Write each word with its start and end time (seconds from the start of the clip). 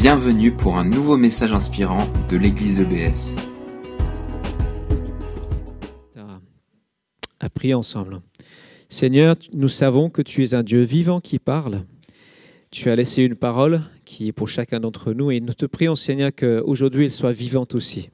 Bienvenue 0.00 0.50
pour 0.50 0.78
un 0.78 0.86
nouveau 0.86 1.18
message 1.18 1.52
inspirant 1.52 1.98
de 2.30 2.38
l'église 2.38 2.80
EBS. 2.80 3.34
À 7.38 7.50
prier 7.50 7.74
ensemble. 7.74 8.22
Seigneur, 8.88 9.36
nous 9.52 9.68
savons 9.68 10.08
que 10.08 10.22
tu 10.22 10.42
es 10.42 10.54
un 10.54 10.62
Dieu 10.62 10.80
vivant 10.84 11.20
qui 11.20 11.38
parle. 11.38 11.84
Tu 12.70 12.88
as 12.88 12.96
laissé 12.96 13.24
une 13.24 13.34
parole 13.34 13.82
qui 14.06 14.28
est 14.28 14.32
pour 14.32 14.48
chacun 14.48 14.80
d'entre 14.80 15.12
nous 15.12 15.32
et 15.32 15.40
nous 15.40 15.52
te 15.52 15.66
prions, 15.66 15.94
Seigneur, 15.94 16.30
qu'aujourd'hui 16.34 17.04
elle 17.04 17.12
soit 17.12 17.32
vivante 17.32 17.74
aussi. 17.74 18.08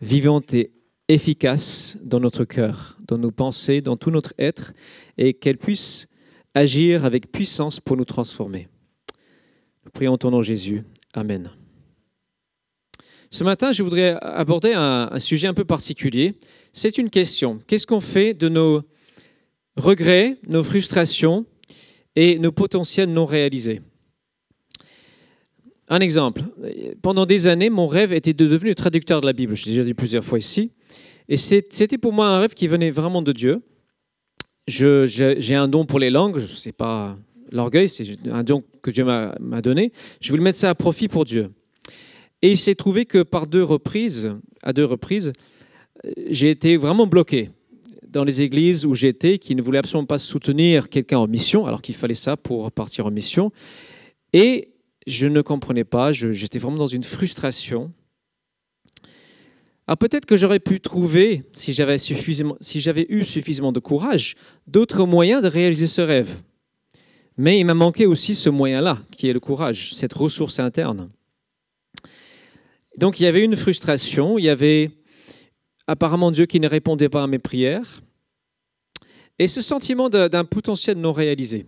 Vivante 0.00 0.54
et 0.54 0.72
efficace 1.08 1.98
dans 2.02 2.18
notre 2.18 2.46
cœur, 2.46 2.96
dans 3.06 3.18
nos 3.18 3.30
pensées, 3.30 3.82
dans 3.82 3.98
tout 3.98 4.10
notre 4.10 4.32
être 4.38 4.72
et 5.18 5.34
qu'elle 5.34 5.58
puisse 5.58 6.08
agir 6.54 7.04
avec 7.04 7.30
puissance 7.30 7.78
pour 7.78 7.98
nous 7.98 8.06
transformer. 8.06 8.68
Nous 9.84 9.90
prions 9.90 10.16
ton 10.16 10.30
nom 10.30 10.40
Jésus. 10.40 10.82
Amen. 11.16 11.50
Ce 13.30 13.42
matin, 13.42 13.72
je 13.72 13.82
voudrais 13.82 14.18
aborder 14.20 14.74
un, 14.74 15.18
sujet 15.18 15.48
un 15.48 15.54
peu 15.54 15.64
particulier. 15.64 16.34
C'est 16.74 16.98
une 16.98 17.08
question. 17.08 17.58
Qu'est-ce 17.66 17.86
qu'on 17.86 18.00
fait 18.00 18.34
de 18.34 18.50
nos 18.50 18.82
regrets, 19.76 20.36
nos 20.46 20.62
frustrations 20.62 21.46
et 22.16 22.38
nos 22.38 22.52
potentiels 22.52 23.10
non 23.10 23.24
réalisés? 23.24 23.80
Un 25.88 26.00
exemple. 26.00 26.42
Pendant 27.00 27.24
des 27.24 27.46
années, 27.46 27.70
mon 27.70 27.86
rêve 27.86 28.12
était 28.12 28.34
de 28.34 28.46
devenir 28.46 28.74
traducteur 28.74 29.22
de 29.22 29.26
la 29.26 29.32
Bible. 29.32 29.56
Je 29.56 29.64
l'ai 29.64 29.70
déjà 29.70 29.84
dit 29.84 29.94
plusieurs 29.94 30.24
fois 30.24 30.38
ici. 30.38 30.70
Et 31.30 31.38
c'était 31.38 31.98
pour 31.98 32.12
moi 32.12 32.28
un 32.28 32.40
rêve 32.40 32.52
qui 32.52 32.68
venait 32.68 32.90
vraiment 32.90 33.22
de 33.22 33.32
Dieu. 33.32 33.62
J'ai 34.68 35.54
un 35.54 35.68
don 35.68 35.86
pour 35.86 35.98
les 35.98 36.10
langues. 36.10 36.46
Ce 36.46 36.68
n'est 36.68 36.74
pas 36.74 37.16
l'orgueil, 37.50 37.88
c'est 37.88 38.06
un 38.30 38.42
don 38.42 38.64
que 38.82 38.90
Dieu 38.90 39.04
m'a 39.04 39.62
donné. 39.62 39.92
Je 40.20 40.30
voulais 40.30 40.42
mettre 40.42 40.58
ça 40.58 40.70
à 40.70 40.74
profit 40.74 41.08
pour 41.08 41.24
Dieu. 41.24 41.50
Et 42.42 42.50
il 42.50 42.58
s'est 42.58 42.74
trouvé 42.74 43.06
que 43.06 43.22
par 43.22 43.46
deux 43.46 43.62
reprises, 43.62 44.34
à 44.62 44.72
deux 44.72 44.84
reprises, 44.84 45.32
j'ai 46.28 46.50
été 46.50 46.76
vraiment 46.76 47.06
bloqué 47.06 47.50
dans 48.08 48.24
les 48.24 48.42
églises 48.42 48.84
où 48.86 48.94
j'étais, 48.94 49.38
qui 49.38 49.54
ne 49.54 49.62
voulaient 49.62 49.78
absolument 49.78 50.06
pas 50.06 50.18
soutenir 50.18 50.88
quelqu'un 50.88 51.18
en 51.18 51.26
mission, 51.26 51.66
alors 51.66 51.82
qu'il 51.82 51.94
fallait 51.94 52.14
ça 52.14 52.36
pour 52.36 52.70
partir 52.72 53.06
en 53.06 53.10
mission. 53.10 53.52
Et 54.32 54.72
je 55.06 55.26
ne 55.26 55.40
comprenais 55.40 55.84
pas, 55.84 56.12
j'étais 56.12 56.58
vraiment 56.58 56.78
dans 56.78 56.86
une 56.86 57.04
frustration. 57.04 57.92
Alors 59.86 59.98
peut-être 59.98 60.26
que 60.26 60.36
j'aurais 60.36 60.60
pu 60.60 60.80
trouver, 60.80 61.44
si 61.52 61.72
j'avais 61.72 61.98
si 61.98 62.14
eu 62.14 63.22
suffisamment 63.22 63.72
de 63.72 63.80
courage, 63.80 64.34
d'autres 64.66 65.06
moyens 65.06 65.42
de 65.42 65.48
réaliser 65.48 65.86
ce 65.86 66.02
rêve. 66.02 66.38
Mais 67.36 67.60
il 67.60 67.64
m'a 67.64 67.74
manqué 67.74 68.06
aussi 68.06 68.34
ce 68.34 68.48
moyen-là, 68.48 68.98
qui 69.10 69.28
est 69.28 69.32
le 69.32 69.40
courage, 69.40 69.94
cette 69.94 70.14
ressource 70.14 70.58
interne. 70.58 71.10
Donc 72.96 73.20
il 73.20 73.24
y 73.24 73.26
avait 73.26 73.44
une 73.44 73.56
frustration, 73.56 74.38
il 74.38 74.44
y 74.44 74.48
avait 74.48 74.90
apparemment 75.86 76.30
Dieu 76.30 76.46
qui 76.46 76.60
ne 76.60 76.68
répondait 76.68 77.10
pas 77.10 77.22
à 77.22 77.26
mes 77.26 77.38
prières, 77.38 78.00
et 79.38 79.46
ce 79.48 79.60
sentiment 79.60 80.08
d'un 80.08 80.44
potentiel 80.44 80.96
non 80.96 81.12
réalisé. 81.12 81.66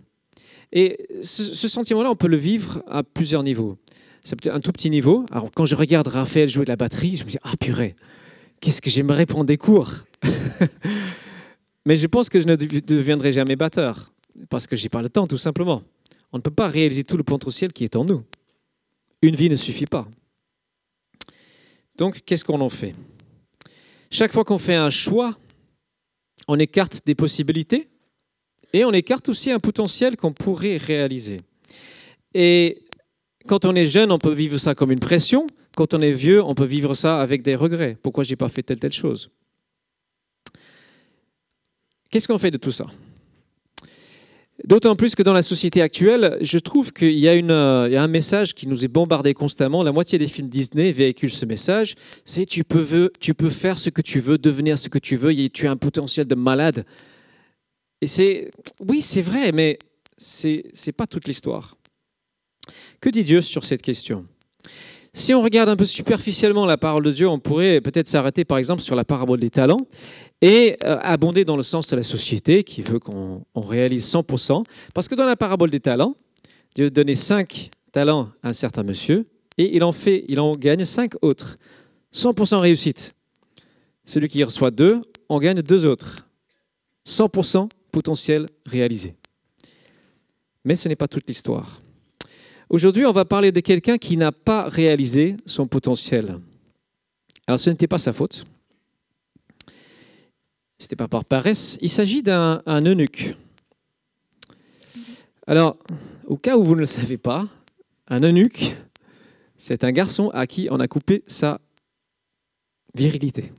Et 0.71 1.07
ce, 1.21 1.67
sentiment-là, 1.67 2.11
on 2.11 2.15
peut 2.15 2.27
le 2.27 2.37
vivre 2.37 2.83
à 2.87 3.03
plusieurs 3.03 3.43
niveaux. 3.43 3.77
C'est 4.23 4.47
un 4.47 4.59
tout 4.59 4.71
petit 4.71 4.89
niveau. 4.89 5.25
Alors 5.31 5.49
quand 5.55 5.65
je 5.65 5.75
regarde 5.75 6.07
Raphaël 6.07 6.49
jouer 6.49 6.65
de 6.65 6.69
la 6.69 6.75
batterie, 6.75 7.17
je 7.17 7.23
me 7.23 7.29
dis, 7.29 7.37
ah 7.43 7.53
purée, 7.59 7.95
qu'est-ce 8.59 8.81
que 8.81 8.89
j'aimerais 8.89 9.27
prendre 9.27 9.45
des 9.45 9.57
cours? 9.57 9.91
Mais 11.85 11.95
je 11.95 12.07
pense 12.07 12.29
que 12.29 12.39
je 12.39 12.47
ne 12.47 12.55
deviendrai 12.55 13.31
jamais 13.31 13.55
batteur 13.55 14.11
parce 14.49 14.67
que 14.67 14.75
j'ai 14.75 14.89
pas 14.89 15.01
le 15.01 15.09
temps, 15.09 15.27
tout 15.27 15.37
simplement. 15.37 15.83
On 16.31 16.37
ne 16.37 16.41
peut 16.41 16.51
pas 16.51 16.67
réaliser 16.67 17.03
tout 17.03 17.17
le 17.17 17.23
potentiel 17.23 17.73
qui 17.73 17.83
est 17.83 17.95
en 17.95 18.05
nous. 18.05 18.23
Une 19.21 19.35
vie 19.35 19.49
ne 19.49 19.55
suffit 19.55 19.85
pas. 19.85 20.07
Donc, 21.97 22.21
qu'est-ce 22.25 22.45
qu'on 22.45 22.61
en 22.61 22.69
fait? 22.69 22.95
Chaque 24.11 24.33
fois 24.33 24.43
qu'on 24.43 24.57
fait 24.57 24.75
un 24.75 24.89
choix, 24.89 25.37
on 26.47 26.57
écarte 26.57 27.01
des 27.05 27.15
possibilités 27.15 27.89
et 28.73 28.85
on 28.85 28.91
écarte 28.91 29.29
aussi 29.29 29.51
un 29.51 29.59
potentiel 29.59 30.15
qu'on 30.15 30.33
pourrait 30.33 30.77
réaliser. 30.77 31.37
Et 32.33 32.85
quand 33.47 33.65
on 33.65 33.75
est 33.75 33.87
jeune, 33.87 34.11
on 34.11 34.19
peut 34.19 34.33
vivre 34.33 34.57
ça 34.57 34.75
comme 34.75 34.91
une 34.91 34.99
pression. 34.99 35.47
Quand 35.75 35.93
on 35.93 35.99
est 35.99 36.11
vieux, 36.11 36.43
on 36.43 36.53
peut 36.53 36.65
vivre 36.65 36.93
ça 36.93 37.21
avec 37.21 37.41
des 37.41 37.55
regrets. 37.55 37.97
Pourquoi 38.01 38.23
j'ai 38.23 38.35
pas 38.35 38.49
fait 38.49 38.63
telle 38.63 38.79
telle 38.79 38.91
chose? 38.91 39.29
Qu'est-ce 42.09 42.27
qu'on 42.27 42.39
fait 42.39 42.51
de 42.51 42.57
tout 42.57 42.71
ça? 42.71 42.87
D'autant 44.65 44.95
plus 44.95 45.15
que 45.15 45.23
dans 45.23 45.33
la 45.33 45.41
société 45.41 45.81
actuelle, 45.81 46.37
je 46.41 46.59
trouve 46.59 46.91
qu'il 46.91 47.17
y, 47.17 47.27
euh, 47.27 47.89
y, 47.89 47.95
a 47.95 48.03
un 48.03 48.07
message 48.07 48.53
qui 48.53 48.67
nous 48.67 48.83
est 48.83 48.89
bombardé 48.89 49.33
constamment. 49.33 49.83
La 49.83 49.93
moitié 49.93 50.19
des 50.19 50.27
films 50.27 50.49
Disney 50.49 50.91
véhiculent 50.91 51.31
ce 51.31 51.45
message. 51.45 51.95
C'est 52.25 52.45
tu 52.45 52.63
peux, 52.63 53.09
faire 53.49 53.79
ce 53.79 53.89
que 53.89 54.01
tu 54.01 54.19
veux, 54.19 54.37
devenir 54.37 54.77
ce 54.77 54.89
que 54.89 54.99
tu 54.99 55.15
veux, 55.15 55.33
tu 55.49 55.67
as 55.67 55.71
un 55.71 55.77
potentiel 55.77 56.27
de 56.27 56.35
malade. 56.35 56.85
Et 58.01 58.07
c'est, 58.07 58.51
oui, 58.85 59.01
c'est 59.01 59.21
vrai, 59.21 59.51
mais 59.53 59.79
c'est 60.17 60.63
n'est 60.85 60.93
pas 60.93 61.07
toute 61.07 61.27
l'histoire. 61.27 61.77
Que 62.99 63.09
dit 63.09 63.23
Dieu 63.23 63.41
sur 63.41 63.63
cette 63.63 63.81
question? 63.81 64.25
Si 65.19 65.33
on 65.33 65.41
regarde 65.41 65.69
un 65.69 65.75
peu 65.75 65.85
superficiellement 65.85 66.65
la 66.65 66.77
parole 66.77 67.03
de 67.03 67.11
Dieu, 67.11 67.27
on 67.27 67.39
pourrait 67.39 67.81
peut-être 67.81 68.07
s'arrêter 68.07 68.45
par 68.45 68.57
exemple 68.57 68.81
sur 68.81 68.95
la 68.95 69.03
parabole 69.03 69.39
des 69.39 69.49
talents 69.49 69.81
et 70.41 70.77
euh, 70.83 70.97
abonder 71.01 71.43
dans 71.43 71.57
le 71.57 71.63
sens 71.63 71.87
de 71.87 71.95
la 71.97 72.03
société 72.03 72.63
qui 72.63 72.81
veut 72.81 72.99
qu'on 72.99 73.43
réalise 73.55 74.09
100%. 74.11 74.63
Parce 74.93 75.07
que 75.09 75.15
dans 75.15 75.25
la 75.25 75.35
parabole 75.35 75.69
des 75.69 75.81
talents, 75.81 76.15
Dieu 76.73 76.89
donnait 76.89 77.15
5 77.15 77.69
talents 77.91 78.29
à 78.43 78.49
un 78.49 78.53
certain 78.53 78.83
monsieur 78.83 79.27
et 79.57 79.75
il 79.75 79.83
en, 79.83 79.91
fait, 79.91 80.23
il 80.29 80.39
en 80.39 80.53
gagne 80.53 80.85
5 80.85 81.15
autres. 81.21 81.57
100% 82.13 82.57
réussite. 82.57 83.13
Celui 84.05 84.29
qui 84.29 84.41
reçoit 84.43 84.71
2, 84.71 85.01
en 85.27 85.39
gagne 85.39 85.61
2 85.61 85.85
autres. 85.85 86.27
100% 87.05 87.67
potentiel 87.91 88.45
réalisé. 88.65 89.15
Mais 90.63 90.75
ce 90.75 90.87
n'est 90.87 90.95
pas 90.95 91.07
toute 91.07 91.27
l'histoire. 91.27 91.81
Aujourd'hui, 92.69 93.03
on 93.07 93.11
va 93.11 93.25
parler 93.25 93.51
de 93.51 93.61
quelqu'un 93.61 93.97
qui 93.97 94.15
n'a 94.15 94.31
pas 94.31 94.69
réalisé 94.69 95.35
son 95.47 95.65
potentiel. 95.65 96.39
Alors, 97.47 97.57
ce 97.57 97.71
n'était 97.71 97.87
pas 97.87 97.97
sa 97.97 98.13
faute. 98.13 98.45
Ce 100.77 100.85
n'était 100.85 100.95
pas 100.95 101.07
par 101.07 101.25
paresse. 101.25 101.79
Il 101.81 101.89
s'agit 101.89 102.21
d'un 102.21 102.61
eunuque. 102.67 103.35
Alors, 105.47 105.77
au 106.27 106.37
cas 106.37 106.57
où 106.57 106.63
vous 106.63 106.75
ne 106.75 106.81
le 106.81 106.85
savez 106.85 107.17
pas, 107.17 107.47
un 108.07 108.19
eunuque, 108.19 108.75
c'est 109.57 109.83
un 109.83 109.91
garçon 109.91 110.29
à 110.29 110.45
qui 110.45 110.67
on 110.69 110.79
a 110.79 110.87
coupé 110.87 111.23
sa 111.25 111.59
virilité. 112.93 113.51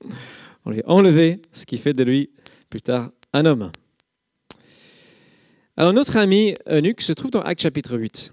On 0.64 0.70
lui 0.70 0.82
a 0.82 0.90
enlevé 0.90 1.40
ce 1.52 1.64
qui 1.64 1.78
fait 1.78 1.94
de 1.94 2.02
lui 2.02 2.30
plus 2.68 2.82
tard 2.82 3.12
un 3.32 3.46
homme. 3.46 3.70
Alors 5.78 5.92
notre 5.92 6.16
ami 6.16 6.54
eunuque 6.66 7.02
se 7.02 7.12
trouve 7.12 7.30
dans 7.30 7.42
Acte 7.42 7.60
chapitre 7.60 7.98
8. 7.98 8.32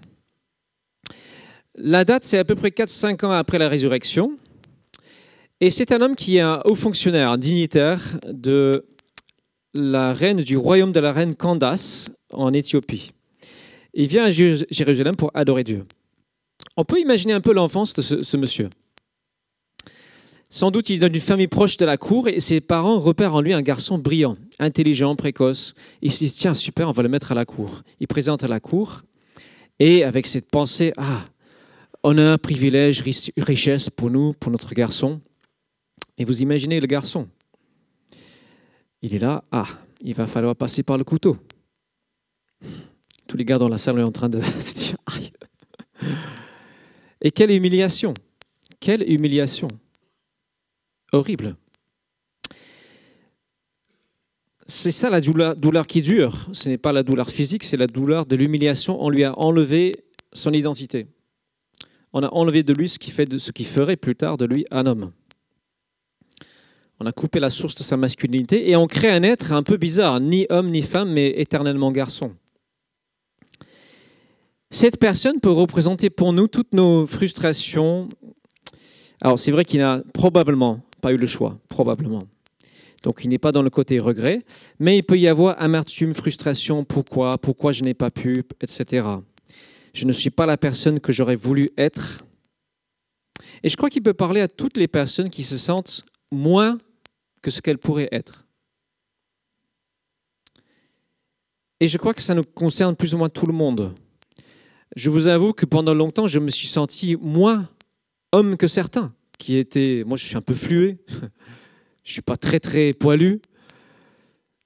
La 1.74 2.06
date, 2.06 2.24
c'est 2.24 2.38
à 2.38 2.44
peu 2.44 2.54
près 2.54 2.70
4-5 2.70 3.26
ans 3.26 3.32
après 3.32 3.58
la 3.58 3.68
résurrection. 3.68 4.38
Et 5.60 5.70
c'est 5.70 5.92
un 5.92 6.00
homme 6.00 6.16
qui 6.16 6.38
est 6.38 6.40
un 6.40 6.62
haut 6.64 6.74
fonctionnaire, 6.74 7.30
un 7.30 7.36
dignitaire 7.36 8.00
de 8.26 8.86
la 9.74 10.14
reine 10.14 10.38
du 10.38 10.56
royaume 10.56 10.92
de 10.92 11.00
la 11.00 11.12
reine 11.12 11.34
Candace 11.34 12.10
en 12.32 12.50
Éthiopie. 12.54 13.10
Il 13.92 14.06
vient 14.06 14.24
à 14.24 14.30
Jérusalem 14.30 15.14
pour 15.14 15.30
adorer 15.34 15.64
Dieu. 15.64 15.84
On 16.78 16.84
peut 16.84 16.98
imaginer 16.98 17.34
un 17.34 17.42
peu 17.42 17.52
l'enfance 17.52 17.92
de 17.92 18.00
ce 18.00 18.36
monsieur. 18.38 18.70
Sans 20.54 20.70
doute, 20.70 20.88
il 20.88 21.04
est 21.04 21.08
d'une 21.08 21.20
famille 21.20 21.48
proche 21.48 21.76
de 21.78 21.84
la 21.84 21.96
cour 21.96 22.28
et 22.28 22.38
ses 22.38 22.60
parents 22.60 23.00
repèrent 23.00 23.34
en 23.34 23.40
lui 23.40 23.52
un 23.52 23.60
garçon 23.60 23.98
brillant, 23.98 24.36
intelligent, 24.60 25.16
précoce. 25.16 25.74
Ils 26.00 26.12
se 26.12 26.18
disent 26.18 26.36
Tiens, 26.36 26.54
super, 26.54 26.88
on 26.88 26.92
va 26.92 27.02
le 27.02 27.08
mettre 27.08 27.32
à 27.32 27.34
la 27.34 27.44
cour. 27.44 27.82
Il 27.98 28.06
présente 28.06 28.44
à 28.44 28.46
la 28.46 28.60
cour 28.60 29.02
et 29.80 30.04
avec 30.04 30.26
cette 30.26 30.48
pensée 30.48 30.92
Ah, 30.96 31.24
honneur, 32.04 32.38
privilège, 32.38 33.02
richesse 33.36 33.90
pour 33.90 34.12
nous, 34.12 34.32
pour 34.32 34.52
notre 34.52 34.72
garçon. 34.74 35.20
Et 36.18 36.24
vous 36.24 36.40
imaginez 36.40 36.78
le 36.78 36.86
garçon 36.86 37.26
Il 39.02 39.12
est 39.12 39.18
là 39.18 39.42
Ah, 39.50 39.66
il 40.02 40.14
va 40.14 40.28
falloir 40.28 40.54
passer 40.54 40.84
par 40.84 40.98
le 40.98 41.02
couteau. 41.02 41.36
Tous 43.26 43.36
les 43.36 43.44
gars 43.44 43.56
dans 43.56 43.68
la 43.68 43.76
salle 43.76 43.96
sont 43.96 44.06
en 44.06 44.12
train 44.12 44.28
de 44.28 44.40
se 44.60 44.72
dire 44.72 44.96
Aïe 45.06 45.32
Et 47.20 47.32
quelle 47.32 47.50
humiliation 47.50 48.14
Quelle 48.78 49.02
humiliation 49.02 49.66
horrible. 51.14 51.56
C'est 54.66 54.90
ça 54.90 55.10
la 55.10 55.20
douleur, 55.20 55.86
qui 55.86 56.00
dure. 56.00 56.48
Ce 56.52 56.68
n'est 56.68 56.78
pas 56.78 56.92
la 56.92 57.02
douleur 57.02 57.30
physique, 57.30 57.64
c'est 57.64 57.76
la 57.76 57.86
douleur 57.86 58.24
de 58.24 58.34
l'humiliation. 58.34 59.02
On 59.02 59.10
lui 59.10 59.24
a 59.24 59.38
enlevé 59.38 59.92
son 60.32 60.52
identité. 60.52 61.06
On 62.12 62.22
a 62.22 62.28
enlevé 62.32 62.62
de 62.62 62.72
lui 62.72 62.88
ce 62.88 62.98
qui, 62.98 63.10
fait 63.10 63.38
ce 63.38 63.52
qui 63.52 63.64
ferait 63.64 63.96
plus 63.96 64.16
tard 64.16 64.38
de 64.38 64.46
lui 64.46 64.64
un 64.70 64.86
homme. 64.86 65.12
On 67.00 67.06
a 67.06 67.12
coupé 67.12 67.40
la 67.40 67.50
source 67.50 67.74
de 67.74 67.82
sa 67.82 67.96
masculinité 67.96 68.70
et 68.70 68.76
on 68.76 68.86
crée 68.86 69.10
un 69.10 69.22
être 69.22 69.52
un 69.52 69.62
peu 69.62 69.76
bizarre, 69.76 70.20
ni 70.20 70.46
homme 70.48 70.70
ni 70.70 70.80
femme, 70.80 71.12
mais 71.12 71.28
éternellement 71.40 71.90
garçon. 71.92 72.32
Cette 74.70 74.98
personne 74.98 75.40
peut 75.40 75.50
représenter 75.50 76.08
pour 76.08 76.32
nous 76.32 76.48
toutes 76.48 76.72
nos 76.72 77.04
frustrations. 77.06 78.08
Alors 79.20 79.38
c'est 79.38 79.50
vrai 79.50 79.64
qu'il 79.64 79.80
n'a 79.80 80.02
probablement 80.14 80.80
pas 81.04 81.12
eu 81.12 81.18
le 81.18 81.26
choix, 81.26 81.58
probablement. 81.68 82.22
Donc 83.02 83.20
il 83.24 83.28
n'est 83.28 83.38
pas 83.38 83.52
dans 83.52 83.60
le 83.60 83.68
côté 83.68 83.98
regret, 83.98 84.42
mais 84.78 84.96
il 84.96 85.02
peut 85.02 85.18
y 85.18 85.28
avoir 85.28 85.60
amertume, 85.60 86.14
frustration, 86.14 86.82
pourquoi, 86.82 87.36
pourquoi 87.36 87.72
je 87.72 87.82
n'ai 87.82 87.92
pas 87.92 88.10
pu, 88.10 88.42
etc. 88.62 89.06
Je 89.92 90.06
ne 90.06 90.12
suis 90.12 90.30
pas 90.30 90.46
la 90.46 90.56
personne 90.56 91.00
que 91.00 91.12
j'aurais 91.12 91.36
voulu 91.36 91.68
être. 91.76 92.22
Et 93.62 93.68
je 93.68 93.76
crois 93.76 93.90
qu'il 93.90 94.02
peut 94.02 94.14
parler 94.14 94.40
à 94.40 94.48
toutes 94.48 94.78
les 94.78 94.88
personnes 94.88 95.28
qui 95.28 95.42
se 95.42 95.58
sentent 95.58 96.06
moins 96.32 96.78
que 97.42 97.50
ce 97.50 97.60
qu'elles 97.60 97.76
pourraient 97.76 98.08
être. 98.10 98.46
Et 101.80 101.88
je 101.88 101.98
crois 101.98 102.14
que 102.14 102.22
ça 102.22 102.34
nous 102.34 102.44
concerne 102.44 102.96
plus 102.96 103.12
ou 103.12 103.18
moins 103.18 103.28
tout 103.28 103.46
le 103.46 103.52
monde. 103.52 103.92
Je 104.96 105.10
vous 105.10 105.28
avoue 105.28 105.52
que 105.52 105.66
pendant 105.66 105.92
longtemps, 105.92 106.26
je 106.26 106.38
me 106.38 106.48
suis 106.48 106.68
senti 106.68 107.14
moins 107.20 107.68
homme 108.32 108.56
que 108.56 108.68
certains, 108.68 109.12
qui 109.38 109.56
étaient... 109.56 110.04
Moi, 110.06 110.16
je 110.16 110.24
suis 110.24 110.36
un 110.36 110.42
peu 110.42 110.54
flué. 110.54 110.98
Je 112.04 112.12
suis 112.12 112.22
pas 112.22 112.36
très 112.36 112.60
très 112.60 112.92
poilu. 112.92 113.40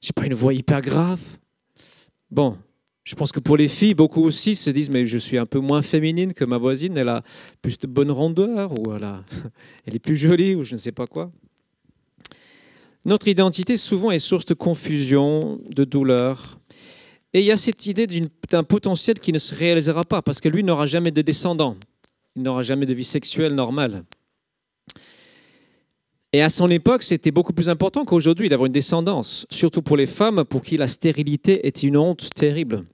J'ai 0.01 0.13
pas 0.13 0.27
une 0.27 0.35
voix 0.35 0.53
hyper 0.53 0.81
grave. 0.81 1.21
Bon, 2.33 2.59
je 3.05 3.15
pense 3.15 3.33
que 3.33 3.41
pour 3.41 3.57
les 3.57 3.69
filles, 3.69 3.95
beaucoup 3.95 4.23
aussi 4.23 4.55
se 4.55 4.71
disent 4.71 4.91
mais 4.91 5.07
je 5.07 5.17
suis 5.17 5.39
un 5.39 5.47
peu 5.47 5.61
moins 5.61 5.81
féminine 5.81 6.35
que 6.35 6.45
ma 6.45 6.59
voisine. 6.59 6.99
Elle 6.99 7.09
a 7.09 7.23
plus 7.63 7.79
de 7.79 7.87
bonne 7.87 8.11
rondeur 8.11 8.73
ou 8.79 8.93
elle 8.93 9.05
est 9.95 9.99
plus 9.99 10.17
jolie 10.17 10.55
ou 10.55 10.65
je 10.65 10.75
ne 10.75 10.79
sais 10.79 10.93
pas 10.93 11.07
quoi. 11.07 11.33
Notre 13.05 13.29
identité 13.29 13.77
souvent 13.77 14.11
est 14.11 14.19
source 14.19 14.45
de 14.45 14.55
confusion, 14.55 15.61
de 15.71 15.85
douleur. 15.85 16.59
Et 17.33 17.41
il 17.41 17.47
y 17.47 17.53
a 17.53 17.57
cette 17.57 17.87
idée 17.87 18.07
d'un 18.51 18.65
potentiel 18.65 19.19
qui 19.21 19.33
ne 19.33 19.39
se 19.39 19.55
réalisera 19.55 20.05
pas 20.05 20.21
parce 20.21 20.41
que 20.41 20.49
lui 20.49 20.63
n'aura 20.63 20.87
jamais 20.87 21.11
de 21.11 21.23
descendants. 21.23 21.77
Il 22.37 22.43
n'aura 22.43 22.63
jamais 22.63 22.85
de 22.85 22.95
vie 22.95 23.05
sexuelle 23.05 23.55
normale. 23.55 24.05
Et 26.33 26.43
à 26.43 26.51
son 26.51 26.69
époque, 26.69 27.03
c'était 27.03 27.31
beaucoup 27.31 27.55
plus 27.55 27.71
important 27.71 28.05
qu'aujourd'hui 28.05 28.49
d'avoir 28.49 28.67
une 28.67 28.73
descendance, 28.73 29.47
surtout 29.51 29.81
pour 29.81 29.97
les 29.97 30.07
femmes 30.07 30.45
pour 30.45 30.61
qui 30.61 30.77
la 30.77 30.87
stérilité 30.87 31.67
est 31.67 31.83
une 31.83 31.97
honte 31.97 32.29
terrible. 32.35 32.85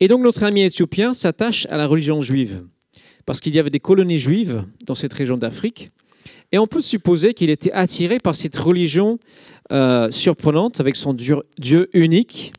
Et 0.00 0.08
donc 0.08 0.24
notre 0.24 0.42
ami 0.42 0.62
éthiopien 0.62 1.12
s'attache 1.12 1.66
à 1.66 1.76
la 1.76 1.86
religion 1.86 2.22
juive, 2.22 2.64
parce 3.26 3.40
qu'il 3.40 3.54
y 3.54 3.58
avait 3.58 3.70
des 3.70 3.80
colonies 3.80 4.18
juives 4.18 4.64
dans 4.86 4.94
cette 4.94 5.12
région 5.12 5.36
d'Afrique, 5.36 5.90
et 6.50 6.58
on 6.58 6.66
peut 6.66 6.80
supposer 6.80 7.34
qu'il 7.34 7.50
était 7.50 7.72
attiré 7.72 8.18
par 8.18 8.34
cette 8.34 8.56
religion 8.56 9.18
euh, 9.70 10.10
surprenante, 10.10 10.80
avec 10.80 10.96
son 10.96 11.14
Dieu, 11.14 11.90
unique, 11.92 12.52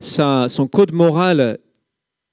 son 0.00 0.68
code 0.70 0.92
moral 0.92 1.58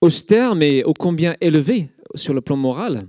austère, 0.01 0.55
mais 0.55 0.83
ô 0.83 0.93
combien 0.93 1.35
élevé 1.41 1.89
sur 2.15 2.33
le 2.33 2.41
plan 2.41 2.57
moral 2.57 3.01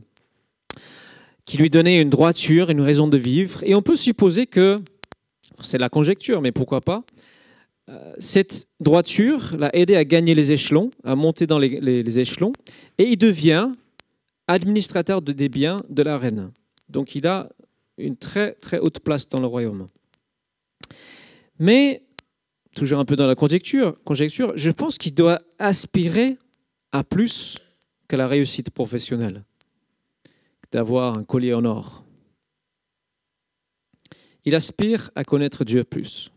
qui 1.44 1.58
lui 1.58 1.70
donnait 1.70 2.00
une 2.00 2.10
droiture, 2.10 2.70
une 2.70 2.80
raison 2.80 3.08
de 3.08 3.16
vivre. 3.16 3.62
Et 3.64 3.74
on 3.74 3.82
peut 3.82 3.96
supposer 3.96 4.46
que, 4.46 4.78
c'est 5.60 5.78
la 5.78 5.88
conjecture, 5.88 6.40
mais 6.40 6.52
pourquoi 6.52 6.80
pas, 6.80 7.04
euh, 7.88 8.14
cette 8.18 8.68
droiture 8.78 9.56
l'a 9.58 9.74
aidé 9.74 9.96
à 9.96 10.04
gagner 10.04 10.34
les 10.34 10.52
échelons, 10.52 10.90
à 11.04 11.16
monter 11.16 11.46
dans 11.46 11.58
les, 11.58 12.18
échelons, 12.18 12.52
et 12.98 13.04
il 13.04 13.16
devient 13.16 13.70
administrateur 14.46 15.22
des 15.22 15.48
biens 15.48 15.78
de 15.88 16.02
la 16.02 16.18
reine. 16.18 16.52
Donc 16.88 17.14
il 17.14 17.26
a 17.26 17.48
une 17.98 18.16
très 18.16 18.52
très 18.54 18.78
haute 18.78 19.00
place 19.00 19.28
dans 19.28 19.40
le 19.40 19.46
royaume. 19.46 19.88
Mais, 21.58 22.02
toujours 22.74 22.98
un 22.98 23.04
peu 23.04 23.16
dans 23.16 23.26
la 23.26 23.34
conjecture, 23.34 23.96
conjecture 24.04 24.52
je 24.56 24.70
pense 24.70 24.96
qu'il 24.96 25.14
doit 25.14 25.42
aspirer 25.58 26.38
à 26.92 27.04
plus 27.04 27.58
que 28.08 28.16
la 28.16 28.26
réussite 28.26 28.70
professionnelle 28.70 29.44
d'avoir 30.72 31.18
un 31.18 31.24
collier 31.24 31.54
en 31.54 31.64
or. 31.64 32.04
Il 34.44 34.54
aspire 34.54 35.10
à 35.14 35.24
connaître 35.24 35.64
Dieu 35.64 35.84
plus. 35.84 36.30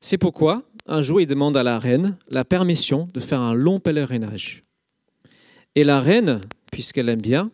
C'est 0.00 0.18
pourquoi, 0.18 0.62
un 0.86 1.02
jour, 1.02 1.20
il 1.20 1.26
demande 1.26 1.56
à 1.56 1.62
la 1.62 1.78
reine 1.78 2.16
la 2.28 2.44
permission 2.44 3.10
de 3.12 3.20
faire 3.20 3.40
un 3.40 3.54
long 3.54 3.80
pèlerinage. 3.80 4.64
Et 5.74 5.84
la 5.84 6.00
reine, 6.00 6.40
puisqu'elle 6.72 7.08
aime 7.10 7.20
bien, 7.20 7.50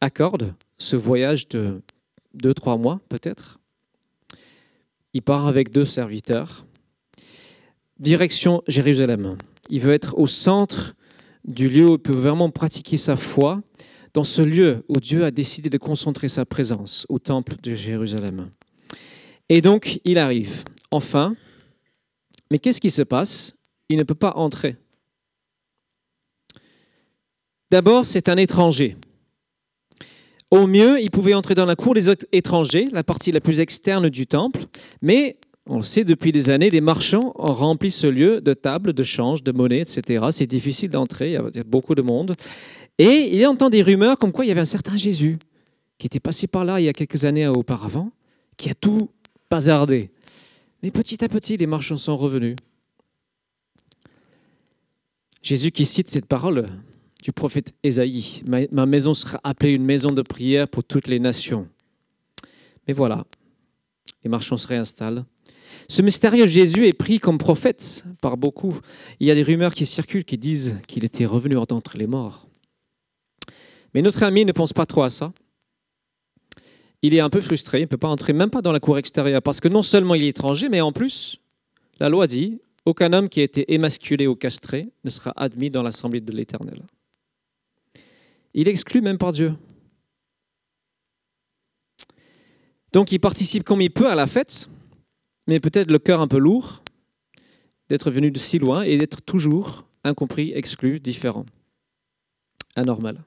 accorde 0.00 0.54
ce 0.78 0.96
voyage 0.96 1.48
de 1.48 1.80
deux, 2.34 2.54
trois 2.54 2.76
mois 2.76 3.00
peut-être. 3.08 3.58
Il 5.14 5.22
part 5.22 5.46
avec 5.46 5.72
deux 5.72 5.86
serviteurs. 5.86 6.66
Direction 7.98 8.62
Jérusalem. 8.68 9.36
Il 9.70 9.80
veut 9.80 9.92
être 9.92 10.16
au 10.18 10.26
centre 10.26 10.94
du 11.44 11.68
lieu 11.68 11.86
où 11.88 11.94
il 11.94 11.98
peut 11.98 12.16
vraiment 12.16 12.50
pratiquer 12.50 12.96
sa 12.96 13.16
foi, 13.16 13.62
dans 14.14 14.24
ce 14.24 14.42
lieu 14.42 14.84
où 14.88 14.98
Dieu 15.00 15.24
a 15.24 15.30
décidé 15.30 15.70
de 15.70 15.78
concentrer 15.78 16.28
sa 16.28 16.44
présence, 16.44 17.06
au 17.08 17.18
temple 17.18 17.56
de 17.62 17.74
Jérusalem. 17.74 18.50
Et 19.48 19.60
donc, 19.60 20.00
il 20.04 20.18
arrive, 20.18 20.64
enfin, 20.90 21.36
mais 22.50 22.58
qu'est-ce 22.58 22.80
qui 22.80 22.90
se 22.90 23.02
passe? 23.02 23.54
Il 23.88 23.98
ne 23.98 24.04
peut 24.04 24.14
pas 24.14 24.32
entrer. 24.36 24.76
D'abord, 27.70 28.06
c'est 28.06 28.28
un 28.28 28.36
étranger. 28.36 28.96
Au 30.50 30.66
mieux, 30.66 31.00
il 31.00 31.10
pouvait 31.10 31.34
entrer 31.34 31.54
dans 31.54 31.66
la 31.66 31.76
cour 31.76 31.94
des 31.94 32.10
étrangers, 32.32 32.86
la 32.92 33.04
partie 33.04 33.32
la 33.32 33.40
plus 33.40 33.60
externe 33.60 34.08
du 34.08 34.26
temple, 34.26 34.64
mais 35.02 35.36
on 35.68 35.76
le 35.76 35.82
sait 35.82 36.04
depuis 36.04 36.32
des 36.32 36.50
années, 36.50 36.70
les 36.70 36.80
marchands 36.80 37.32
ont 37.36 37.52
rempli 37.52 37.90
ce 37.90 38.06
lieu 38.06 38.40
de 38.40 38.54
tables, 38.54 38.92
de 38.92 39.04
change, 39.04 39.42
de 39.42 39.52
monnaie, 39.52 39.80
etc. 39.80 40.26
C'est 40.32 40.46
difficile 40.46 40.90
d'entrer, 40.90 41.32
il 41.32 41.32
y 41.32 41.60
a 41.60 41.64
beaucoup 41.64 41.94
de 41.94 42.02
monde. 42.02 42.32
Et 42.98 43.36
il 43.36 43.46
entend 43.46 43.70
des 43.70 43.82
rumeurs 43.82 44.18
comme 44.18 44.32
quoi 44.32 44.44
il 44.44 44.48
y 44.48 44.50
avait 44.50 44.62
un 44.62 44.64
certain 44.64 44.96
Jésus 44.96 45.38
qui 45.98 46.06
était 46.06 46.20
passé 46.20 46.46
par 46.46 46.64
là 46.64 46.80
il 46.80 46.84
y 46.84 46.88
a 46.88 46.92
quelques 46.92 47.24
années 47.24 47.46
auparavant, 47.46 48.10
qui 48.56 48.70
a 48.70 48.74
tout 48.74 49.10
bazardé. 49.50 50.10
Mais 50.82 50.90
petit 50.90 51.22
à 51.24 51.28
petit, 51.28 51.56
les 51.56 51.66
marchands 51.66 51.96
sont 51.96 52.16
revenus. 52.16 52.56
Jésus 55.42 55.70
qui 55.70 55.86
cite 55.86 56.08
cette 56.08 56.26
parole 56.26 56.66
du 57.22 57.32
prophète 57.32 57.74
Ésaïe, 57.82 58.42
ma 58.46 58.86
maison 58.86 59.12
sera 59.12 59.40
appelée 59.44 59.72
une 59.72 59.84
maison 59.84 60.10
de 60.10 60.22
prière 60.22 60.68
pour 60.68 60.84
toutes 60.84 61.08
les 61.08 61.18
nations. 61.18 61.68
Mais 62.86 62.94
voilà, 62.94 63.24
les 64.22 64.30
marchands 64.30 64.56
se 64.56 64.66
réinstallent. 64.66 65.24
Ce 65.90 66.02
mystérieux 66.02 66.46
Jésus 66.46 66.86
est 66.86 66.92
pris 66.92 67.18
comme 67.18 67.38
prophète 67.38 68.04
par 68.20 68.36
beaucoup. 68.36 68.78
Il 69.20 69.26
y 69.26 69.30
a 69.30 69.34
des 69.34 69.42
rumeurs 69.42 69.74
qui 69.74 69.86
circulent 69.86 70.24
qui 70.24 70.36
disent 70.36 70.76
qu'il 70.86 71.04
était 71.04 71.24
revenu 71.24 71.54
d'entre 71.66 71.96
les 71.96 72.06
morts. 72.06 72.46
Mais 73.94 74.02
notre 74.02 74.22
ami 74.22 74.44
ne 74.44 74.52
pense 74.52 74.74
pas 74.74 74.84
trop 74.84 75.02
à 75.02 75.10
ça. 75.10 75.32
Il 77.00 77.14
est 77.14 77.20
un 77.20 77.30
peu 77.30 77.40
frustré, 77.40 77.78
il 77.78 77.82
ne 77.82 77.86
peut 77.86 77.96
pas 77.96 78.08
entrer 78.08 78.32
même 78.32 78.50
pas 78.50 78.60
dans 78.60 78.72
la 78.72 78.80
cour 78.80 78.98
extérieure 78.98 79.40
parce 79.40 79.60
que 79.60 79.68
non 79.68 79.82
seulement 79.82 80.14
il 80.14 80.24
est 80.24 80.28
étranger, 80.28 80.68
mais 80.68 80.80
en 80.80 80.92
plus, 80.92 81.40
la 82.00 82.08
loi 82.08 82.26
dit 82.26 82.60
aucun 82.84 83.12
homme 83.12 83.28
qui 83.28 83.40
a 83.40 83.44
été 83.44 83.72
émasculé 83.72 84.26
ou 84.26 84.34
castré 84.34 84.88
ne 85.04 85.10
sera 85.10 85.32
admis 85.36 85.70
dans 85.70 85.82
l'assemblée 85.82 86.20
de 86.20 86.32
l'Éternel. 86.32 86.82
Il 88.52 88.68
exclut 88.68 89.00
même 89.00 89.18
par 89.18 89.32
Dieu. 89.32 89.54
Donc 92.92 93.12
il 93.12 93.20
participe 93.20 93.64
comme 93.64 93.80
il 93.80 93.90
peut 93.90 94.10
à 94.10 94.14
la 94.14 94.26
fête, 94.26 94.68
mais 95.48 95.58
peut-être 95.58 95.90
le 95.90 95.98
cœur 95.98 96.20
un 96.20 96.28
peu 96.28 96.38
lourd 96.38 96.82
d'être 97.88 98.10
venu 98.10 98.30
de 98.30 98.38
si 98.38 98.58
loin 98.58 98.82
et 98.82 98.98
d'être 98.98 99.22
toujours 99.22 99.88
incompris, 100.04 100.52
exclu, 100.54 101.00
différent, 101.00 101.46
anormal, 102.76 103.18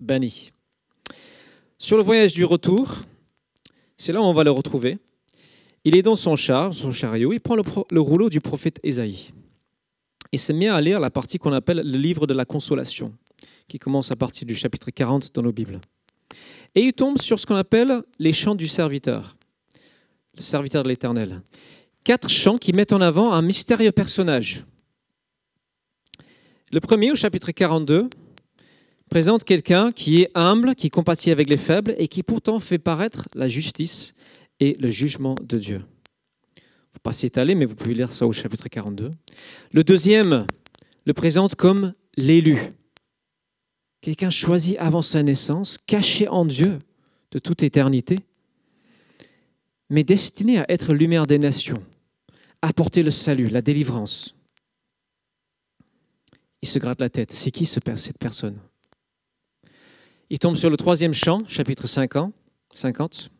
banni. 0.00 0.52
Sur 1.76 1.96
le 1.98 2.04
voyage 2.04 2.32
du 2.32 2.44
retour, 2.44 3.02
c'est 3.96 4.12
là 4.12 4.20
où 4.20 4.24
on 4.24 4.32
va 4.32 4.44
le 4.44 4.52
retrouver. 4.52 4.98
Il 5.84 5.96
est 5.96 6.02
dans 6.02 6.14
son 6.14 6.36
char, 6.36 6.72
son 6.72 6.92
chariot, 6.92 7.32
il 7.32 7.40
prend 7.40 7.56
le, 7.56 8.00
rouleau 8.00 8.30
du 8.30 8.40
prophète 8.40 8.78
Ésaïe 8.82 9.32
et 10.32 10.36
se 10.36 10.52
met 10.52 10.68
à 10.68 10.80
lire 10.80 11.00
la 11.00 11.10
partie 11.10 11.38
qu'on 11.38 11.52
appelle 11.52 11.78
le 11.78 11.98
livre 11.98 12.26
de 12.26 12.34
la 12.34 12.44
consolation, 12.44 13.12
qui 13.68 13.78
commence 13.78 14.10
à 14.10 14.16
partir 14.16 14.46
du 14.46 14.54
chapitre 14.54 14.90
40 14.90 15.34
dans 15.34 15.42
nos 15.42 15.52
Bibles. 15.52 15.80
Et 16.74 16.82
il 16.82 16.92
tombe 16.92 17.18
sur 17.18 17.40
ce 17.40 17.46
qu'on 17.46 17.56
appelle 17.56 18.02
les 18.18 18.32
chants 18.32 18.54
du 18.54 18.68
serviteur 18.68 19.35
le 20.36 20.42
serviteur 20.42 20.82
de 20.82 20.88
l'Éternel. 20.88 21.42
Quatre 22.04 22.28
chants 22.28 22.56
qui 22.56 22.72
mettent 22.72 22.92
en 22.92 23.00
avant 23.00 23.32
un 23.32 23.42
mystérieux 23.42 23.92
personnage. 23.92 24.64
Le 26.72 26.80
premier, 26.80 27.12
au 27.12 27.16
chapitre 27.16 27.52
42, 27.52 28.08
présente 29.08 29.44
quelqu'un 29.44 29.92
qui 29.92 30.20
est 30.20 30.30
humble, 30.34 30.74
qui 30.74 30.90
compatit 30.90 31.30
avec 31.30 31.48
les 31.48 31.56
faibles 31.56 31.94
et 31.98 32.08
qui 32.08 32.22
pourtant 32.22 32.58
fait 32.58 32.78
paraître 32.78 33.26
la 33.34 33.48
justice 33.48 34.14
et 34.60 34.76
le 34.78 34.90
jugement 34.90 35.36
de 35.42 35.58
Dieu. 35.58 35.82
Faut 36.92 37.00
pas 37.02 37.12
s'étaler, 37.12 37.54
mais 37.54 37.66
vous 37.66 37.76
pouvez 37.76 37.94
lire 37.94 38.12
ça 38.12 38.26
au 38.26 38.32
chapitre 38.32 38.68
42. 38.68 39.10
Le 39.72 39.84
deuxième 39.84 40.46
le 41.04 41.12
présente 41.12 41.54
comme 41.54 41.94
l'élu. 42.16 42.58
Quelqu'un 44.00 44.30
choisi 44.30 44.76
avant 44.76 45.02
sa 45.02 45.22
naissance, 45.22 45.78
caché 45.86 46.28
en 46.28 46.44
Dieu 46.44 46.78
de 47.30 47.38
toute 47.38 47.62
éternité 47.62 48.18
mais 49.90 50.04
destiné 50.04 50.58
à 50.58 50.66
être 50.68 50.94
lumière 50.94 51.26
des 51.26 51.38
nations, 51.38 51.82
apporter 52.62 53.02
le 53.02 53.10
salut, 53.10 53.46
la 53.46 53.62
délivrance. 53.62 54.34
il 56.62 56.68
se 56.68 56.78
gratte 56.78 57.00
la 57.00 57.10
tête. 57.10 57.30
C'est 57.32 57.50
qui 57.50 57.66
ce, 57.66 57.78
cette 57.96 58.18
personne? 58.18 58.58
Il 60.30 60.38
tombe 60.38 60.56
sur 60.56 60.70
le 60.70 60.76
troisième 60.76 61.14
chant, 61.14 61.38
chapitre 61.46 61.86
50, 61.86 62.34
50, 62.74 63.30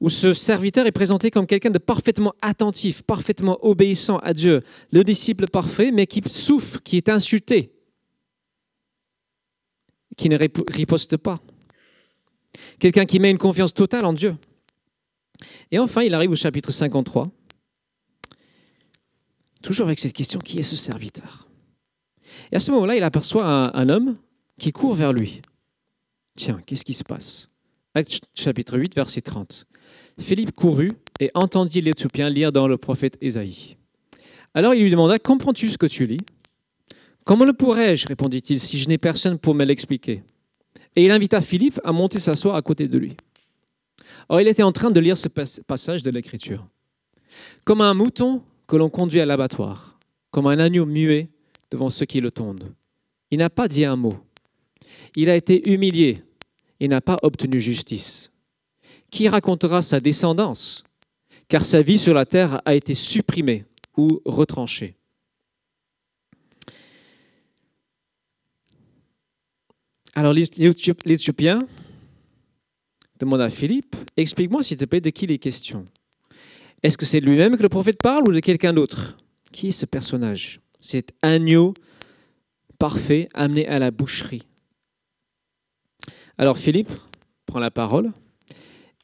où 0.00 0.08
ce 0.08 0.32
serviteur 0.32 0.86
est 0.86 0.92
présenté 0.92 1.30
comme 1.30 1.46
quelqu'un 1.46 1.70
de 1.70 1.78
parfaitement 1.78 2.34
attentif, 2.40 3.02
parfaitement 3.02 3.58
obéissant 3.62 4.18
à 4.18 4.32
Dieu, 4.32 4.62
le 4.92 5.02
disciple 5.02 5.46
parfait, 5.48 5.90
mais 5.90 6.06
qui 6.06 6.22
souffre, 6.28 6.80
qui 6.82 6.96
est 6.96 7.08
insulté, 7.08 7.72
qui 10.16 10.28
ne 10.28 10.38
riposte 10.38 11.16
pas. 11.16 11.38
Quelqu'un 12.78 13.04
qui 13.04 13.18
met 13.18 13.30
une 13.30 13.38
confiance 13.38 13.74
totale 13.74 14.04
en 14.04 14.12
Dieu. 14.12 14.36
Et 15.70 15.78
enfin, 15.78 16.02
il 16.02 16.14
arrive 16.14 16.30
au 16.30 16.36
chapitre 16.36 16.70
53, 16.70 17.26
toujours 19.62 19.86
avec 19.86 19.98
cette 19.98 20.12
question, 20.12 20.38
qui 20.38 20.58
est 20.58 20.62
ce 20.62 20.76
serviteur? 20.76 21.48
Et 22.52 22.56
à 22.56 22.60
ce 22.60 22.70
moment-là, 22.72 22.96
il 22.96 23.02
aperçoit 23.02 23.44
un, 23.44 23.88
homme 23.88 24.16
qui 24.58 24.72
court 24.72 24.94
vers 24.94 25.12
lui. 25.12 25.40
Tiens, 26.36 26.60
qu'est-ce 26.66 26.84
qui 26.84 26.94
se 26.94 27.04
passe? 27.04 27.48
Acte 27.94 28.20
chapitre 28.34 28.78
8, 28.78 28.94
verset 28.94 29.20
30. 29.20 29.66
Philippe 30.18 30.52
courut 30.52 30.92
et 31.20 31.30
entendit 31.34 31.80
l'Éthiopien 31.80 32.28
lire 32.28 32.52
dans 32.52 32.66
le 32.66 32.76
prophète 32.76 33.16
Ésaïe. 33.20 33.76
Alors 34.52 34.74
il 34.74 34.82
lui 34.82 34.90
demanda, 34.90 35.18
comprends-tu 35.18 35.68
ce 35.68 35.78
que 35.78 35.86
tu 35.86 36.06
lis? 36.06 36.20
Comment 37.24 37.44
le 37.44 37.52
pourrais-je? 37.52 38.06
répondit-il 38.06 38.60
si 38.60 38.78
je 38.78 38.88
n'ai 38.88 38.98
personne 38.98 39.38
pour 39.38 39.54
me 39.54 39.64
l'expliquer? 39.64 40.22
Et 40.96 41.02
il 41.02 41.10
invita 41.10 41.40
Philippe 41.40 41.80
à 41.84 41.92
monter 41.92 42.18
s'asseoir 42.18 42.54
à 42.54 42.62
côté 42.62 42.86
de 42.86 42.98
lui. 42.98 43.16
Or 44.28 44.40
il 44.40 44.48
était 44.48 44.62
en 44.62 44.72
train 44.72 44.90
de 44.90 45.00
lire 45.00 45.16
ce 45.16 45.28
passage 45.28 46.02
de 46.02 46.10
l'Écriture. 46.10 46.66
Comme 47.64 47.80
un 47.80 47.94
mouton 47.94 48.42
que 48.66 48.76
l'on 48.76 48.90
conduit 48.90 49.20
à 49.20 49.24
l'abattoir, 49.24 49.98
comme 50.30 50.46
un 50.46 50.58
agneau 50.58 50.86
muet 50.86 51.28
devant 51.70 51.90
ceux 51.90 52.06
qui 52.06 52.20
le 52.20 52.30
tondent. 52.30 52.72
Il 53.30 53.38
n'a 53.38 53.50
pas 53.50 53.68
dit 53.68 53.84
un 53.84 53.96
mot. 53.96 54.14
Il 55.16 55.28
a 55.28 55.36
été 55.36 55.70
humilié 55.70 56.22
et 56.80 56.88
n'a 56.88 57.00
pas 57.00 57.16
obtenu 57.22 57.60
justice. 57.60 58.30
Qui 59.10 59.28
racontera 59.28 59.82
sa 59.82 60.00
descendance? 60.00 60.84
Car 61.48 61.64
sa 61.64 61.82
vie 61.82 61.98
sur 61.98 62.14
la 62.14 62.26
terre 62.26 62.60
a 62.64 62.74
été 62.74 62.94
supprimée 62.94 63.64
ou 63.96 64.20
retranchée. 64.24 64.96
Alors 70.14 70.32
l'Éthiopien 70.32 71.66
demande 73.18 73.40
à 73.40 73.50
Philippe, 73.50 73.96
explique-moi 74.16 74.62
s'il 74.62 74.76
te 74.76 74.84
plaît 74.84 75.00
de 75.00 75.10
qui 75.10 75.24
il 75.24 75.32
est 75.32 75.38
question. 75.38 75.86
Est-ce 76.82 76.98
que 76.98 77.06
c'est 77.06 77.20
lui-même 77.20 77.56
que 77.56 77.62
le 77.62 77.68
prophète 77.68 77.98
parle 78.02 78.28
ou 78.28 78.32
de 78.32 78.40
quelqu'un 78.40 78.72
d'autre? 78.72 79.16
Qui 79.52 79.68
est 79.68 79.72
ce 79.72 79.86
personnage? 79.86 80.60
Cet 80.80 81.12
agneau 81.22 81.74
parfait 82.78 83.28
amené 83.32 83.66
à 83.68 83.78
la 83.78 83.90
boucherie. 83.90 84.46
Alors 86.36 86.58
Philippe 86.58 86.90
prend 87.46 87.60
la 87.60 87.70
parole 87.70 88.12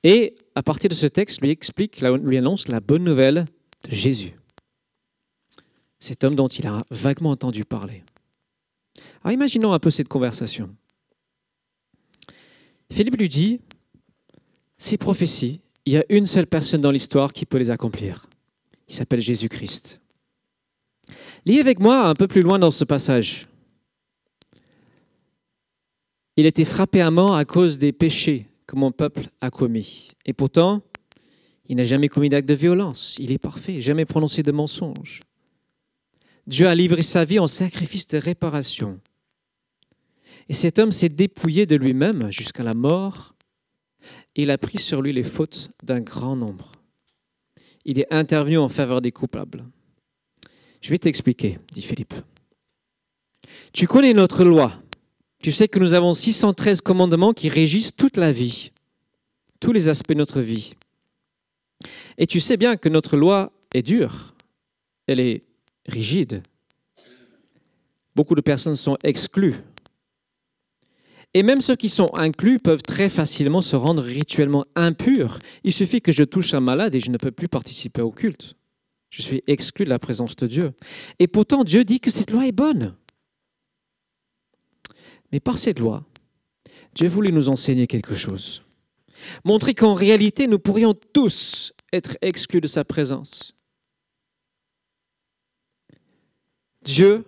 et 0.02 0.34
à 0.54 0.62
partir 0.62 0.90
de 0.90 0.94
ce 0.94 1.06
texte 1.06 1.40
lui 1.40 1.50
explique, 1.50 2.00
lui 2.00 2.36
annonce 2.36 2.68
la 2.68 2.80
bonne 2.80 3.04
nouvelle 3.04 3.44
de 3.84 3.94
Jésus. 3.94 4.34
Cet 5.98 6.24
homme 6.24 6.34
dont 6.34 6.48
il 6.48 6.66
a 6.66 6.78
vaguement 6.90 7.30
entendu 7.30 7.64
parler. 7.64 8.02
Alors 9.22 9.32
imaginons 9.32 9.72
un 9.72 9.78
peu 9.78 9.90
cette 9.90 10.08
conversation. 10.08 10.74
Philippe 12.90 13.18
lui 13.18 13.28
dit, 13.28 13.60
ces 14.80 14.96
prophéties, 14.96 15.60
il 15.84 15.92
y 15.92 15.98
a 15.98 16.04
une 16.08 16.26
seule 16.26 16.46
personne 16.46 16.80
dans 16.80 16.90
l'histoire 16.90 17.34
qui 17.34 17.44
peut 17.44 17.58
les 17.58 17.68
accomplir. 17.68 18.24
Il 18.88 18.94
s'appelle 18.94 19.20
Jésus-Christ. 19.20 20.00
Lisez 21.44 21.60
avec 21.60 21.78
moi 21.80 22.06
un 22.06 22.14
peu 22.14 22.26
plus 22.26 22.40
loin 22.40 22.58
dans 22.58 22.70
ce 22.70 22.84
passage. 22.84 23.46
Il 26.38 26.46
était 26.46 26.64
frappé 26.64 27.02
à 27.02 27.10
mort 27.10 27.34
à 27.34 27.44
cause 27.44 27.78
des 27.78 27.92
péchés 27.92 28.46
que 28.66 28.74
mon 28.74 28.90
peuple 28.90 29.28
a 29.42 29.50
commis. 29.50 30.12
Et 30.24 30.32
pourtant, 30.32 30.80
il 31.68 31.76
n'a 31.76 31.84
jamais 31.84 32.08
commis 32.08 32.30
d'acte 32.30 32.48
de 32.48 32.54
violence. 32.54 33.16
Il 33.18 33.32
est 33.32 33.38
parfait, 33.38 33.82
jamais 33.82 34.06
prononcé 34.06 34.42
de 34.42 34.50
mensonge. 34.50 35.20
Dieu 36.46 36.66
a 36.66 36.74
livré 36.74 37.02
sa 37.02 37.24
vie 37.24 37.38
en 37.38 37.46
sacrifice 37.46 38.08
de 38.08 38.16
réparation. 38.16 38.98
Et 40.48 40.54
cet 40.54 40.78
homme 40.78 40.90
s'est 40.90 41.10
dépouillé 41.10 41.66
de 41.66 41.76
lui-même 41.76 42.32
jusqu'à 42.32 42.62
la 42.62 42.74
mort 42.74 43.34
il 44.36 44.50
a 44.50 44.58
pris 44.58 44.78
sur 44.78 45.02
lui 45.02 45.12
les 45.12 45.24
fautes 45.24 45.70
d'un 45.82 46.00
grand 46.00 46.36
nombre. 46.36 46.72
Il 47.84 47.98
est 47.98 48.12
intervenu 48.12 48.58
en 48.58 48.68
faveur 48.68 49.00
des 49.00 49.12
coupables. 49.12 49.64
Je 50.80 50.90
vais 50.90 50.98
t'expliquer, 50.98 51.58
dit 51.72 51.82
Philippe. 51.82 52.14
Tu 53.72 53.86
connais 53.86 54.12
notre 54.12 54.44
loi. 54.44 54.80
Tu 55.42 55.52
sais 55.52 55.68
que 55.68 55.78
nous 55.78 55.94
avons 55.94 56.12
613 56.12 56.80
commandements 56.80 57.32
qui 57.32 57.48
régissent 57.48 57.96
toute 57.96 58.16
la 58.16 58.30
vie, 58.30 58.72
tous 59.58 59.72
les 59.72 59.88
aspects 59.88 60.12
de 60.12 60.18
notre 60.18 60.40
vie. 60.40 60.74
Et 62.18 62.26
tu 62.26 62.40
sais 62.40 62.56
bien 62.56 62.76
que 62.76 62.90
notre 62.90 63.16
loi 63.16 63.52
est 63.72 63.82
dure, 63.82 64.34
elle 65.06 65.20
est 65.20 65.44
rigide. 65.86 66.42
Beaucoup 68.14 68.34
de 68.34 68.42
personnes 68.42 68.76
sont 68.76 68.98
exclues 69.02 69.54
et 71.34 71.42
même 71.42 71.60
ceux 71.60 71.76
qui 71.76 71.88
sont 71.88 72.08
inclus 72.14 72.58
peuvent 72.58 72.82
très 72.82 73.08
facilement 73.08 73.60
se 73.60 73.76
rendre 73.76 74.02
rituellement 74.02 74.66
impurs. 74.74 75.38
Il 75.62 75.72
suffit 75.72 76.00
que 76.00 76.12
je 76.12 76.24
touche 76.24 76.54
un 76.54 76.60
malade 76.60 76.94
et 76.94 77.00
je 77.00 77.10
ne 77.10 77.18
peux 77.18 77.30
plus 77.30 77.48
participer 77.48 78.02
au 78.02 78.10
culte. 78.10 78.54
Je 79.10 79.22
suis 79.22 79.42
exclu 79.46 79.84
de 79.84 79.90
la 79.90 79.98
présence 79.98 80.34
de 80.36 80.46
Dieu. 80.46 80.72
Et 81.18 81.28
pourtant, 81.28 81.64
Dieu 81.64 81.84
dit 81.84 82.00
que 82.00 82.10
cette 82.10 82.30
loi 82.30 82.46
est 82.46 82.52
bonne. 82.52 82.96
Mais 85.32 85.40
par 85.40 85.58
cette 85.58 85.78
loi, 85.78 86.04
Dieu 86.94 87.08
voulait 87.08 87.32
nous 87.32 87.48
enseigner 87.48 87.86
quelque 87.86 88.14
chose. 88.14 88.62
Montrer 89.44 89.74
qu'en 89.74 89.94
réalité, 89.94 90.46
nous 90.46 90.58
pourrions 90.58 90.94
tous 90.94 91.72
être 91.92 92.16
exclus 92.22 92.60
de 92.60 92.66
sa 92.66 92.84
présence. 92.84 93.54
Dieu 96.82 97.24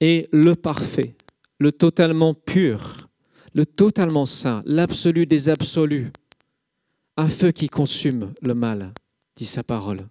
est 0.00 0.28
le 0.32 0.54
parfait, 0.54 1.14
le 1.58 1.72
totalement 1.72 2.34
pur, 2.34 3.03
le 3.54 3.64
totalement 3.64 4.26
saint, 4.26 4.62
l'absolu 4.66 5.26
des 5.26 5.48
absolus, 5.48 6.10
un 7.16 7.28
feu 7.28 7.52
qui 7.52 7.68
consume 7.68 8.34
le 8.42 8.54
mal, 8.54 8.92
dit 9.36 9.46
sa 9.46 9.62
parole. 9.62 10.08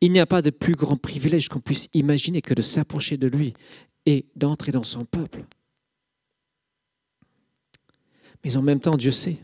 Il 0.00 0.12
n'y 0.12 0.20
a 0.20 0.26
pas 0.26 0.42
de 0.42 0.50
plus 0.50 0.74
grand 0.74 0.96
privilège 0.96 1.48
qu'on 1.48 1.60
puisse 1.60 1.88
imaginer 1.92 2.40
que 2.40 2.54
de 2.54 2.62
s'approcher 2.62 3.16
de 3.16 3.26
lui 3.26 3.54
et 4.06 4.26
d'entrer 4.36 4.72
dans 4.72 4.84
son 4.84 5.04
peuple. 5.04 5.44
Mais 8.44 8.56
en 8.56 8.62
même 8.62 8.80
temps, 8.80 8.96
Dieu 8.96 9.10
sait 9.10 9.38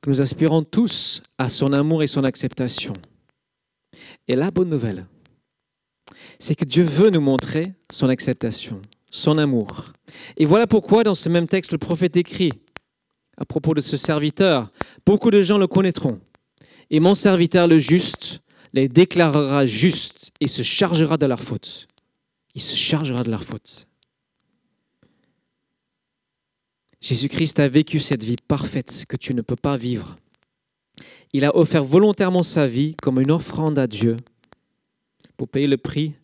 que 0.00 0.10
nous 0.10 0.20
aspirons 0.20 0.62
tous 0.62 1.22
à 1.38 1.48
son 1.48 1.72
amour 1.72 2.02
et 2.02 2.06
son 2.06 2.24
acceptation. 2.24 2.92
Et 4.28 4.36
la 4.36 4.50
bonne 4.50 4.68
nouvelle, 4.68 5.06
c'est 6.38 6.54
que 6.54 6.64
Dieu 6.64 6.84
veut 6.84 7.10
nous 7.10 7.20
montrer 7.20 7.72
son 7.90 8.08
acceptation, 8.08 8.82
son 9.14 9.38
amour. 9.38 9.92
Et 10.36 10.44
voilà 10.44 10.66
pourquoi 10.66 11.04
dans 11.04 11.14
ce 11.14 11.28
même 11.28 11.46
texte, 11.46 11.72
le 11.72 11.78
prophète 11.78 12.16
écrit 12.16 12.52
à 13.36 13.44
propos 13.44 13.74
de 13.74 13.80
ce 13.80 13.96
serviteur, 13.96 14.70
beaucoup 15.06 15.30
de 15.30 15.40
gens 15.40 15.58
le 15.58 15.66
connaîtront. 15.66 16.20
Et 16.90 17.00
mon 17.00 17.14
serviteur 17.14 17.66
le 17.66 17.78
juste 17.78 18.40
les 18.72 18.88
déclarera 18.88 19.66
justes 19.66 20.32
et 20.40 20.48
se 20.48 20.62
chargera 20.62 21.16
de 21.16 21.26
leur 21.26 21.40
faute. 21.40 21.86
Il 22.54 22.60
se 22.60 22.74
chargera 22.74 23.22
de 23.22 23.30
leur 23.30 23.44
faute. 23.44 23.86
Jésus-Christ 27.00 27.60
a 27.60 27.68
vécu 27.68 28.00
cette 28.00 28.24
vie 28.24 28.36
parfaite 28.48 29.04
que 29.08 29.16
tu 29.16 29.34
ne 29.34 29.42
peux 29.42 29.56
pas 29.56 29.76
vivre. 29.76 30.16
Il 31.32 31.44
a 31.44 31.56
offert 31.56 31.84
volontairement 31.84 32.42
sa 32.42 32.66
vie 32.66 32.94
comme 33.00 33.20
une 33.20 33.30
offrande 33.30 33.78
à 33.78 33.86
Dieu 33.86 34.16
pour 35.36 35.48
payer 35.48 35.66
le 35.66 35.76
prix 35.76 36.14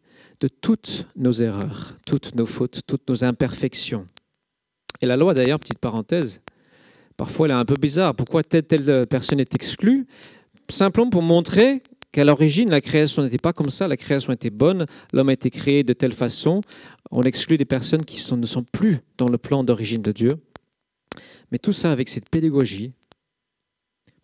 de 0.40 0.48
toutes 0.48 1.06
nos 1.16 1.32
erreurs, 1.32 1.96
toutes 2.06 2.34
nos 2.34 2.46
fautes, 2.46 2.80
toutes 2.86 3.08
nos 3.08 3.24
imperfections. 3.24 4.08
Et 5.00 5.06
la 5.06 5.16
loi, 5.16 5.34
d'ailleurs, 5.34 5.60
petite 5.60 5.78
parenthèse, 5.78 6.40
parfois 7.16 7.46
elle 7.46 7.52
est 7.52 7.56
un 7.56 7.64
peu 7.64 7.74
bizarre. 7.74 8.14
Pourquoi 8.14 8.42
telle, 8.42 8.64
telle 8.64 9.06
personne 9.06 9.40
est 9.40 9.54
exclue? 9.54 10.06
Simplement 10.68 11.10
pour 11.10 11.22
montrer 11.22 11.82
qu'à 12.12 12.24
l'origine, 12.24 12.70
la 12.70 12.80
création 12.80 13.22
n'était 13.22 13.38
pas 13.38 13.52
comme 13.52 13.70
ça, 13.70 13.86
la 13.86 13.96
création 13.96 14.32
était 14.32 14.50
bonne, 14.50 14.86
l'homme 15.12 15.28
a 15.28 15.32
été 15.32 15.50
créé 15.50 15.84
de 15.84 15.92
telle 15.92 16.12
façon, 16.12 16.60
on 17.10 17.22
exclut 17.22 17.56
des 17.56 17.64
personnes 17.64 18.04
qui 18.04 18.16
ne 18.34 18.46
sont 18.46 18.64
plus 18.64 18.98
dans 19.16 19.28
le 19.28 19.38
plan 19.38 19.62
d'origine 19.62 20.02
de 20.02 20.12
Dieu. 20.12 20.32
Mais 21.52 21.58
tout 21.58 21.72
ça 21.72 21.92
avec 21.92 22.08
cette 22.08 22.28
pédagogie 22.28 22.92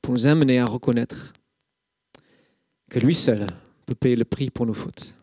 pour 0.03 0.15
nous 0.15 0.27
amener 0.27 0.59
à 0.59 0.65
reconnaître 0.65 1.33
que 2.91 2.99
lui 2.99 3.15
seul 3.15 3.47
peut 3.87 3.95
payer 3.95 4.17
le 4.17 4.25
prix 4.25 4.51
pour 4.51 4.67
nos 4.67 4.75
fautes. 4.75 5.15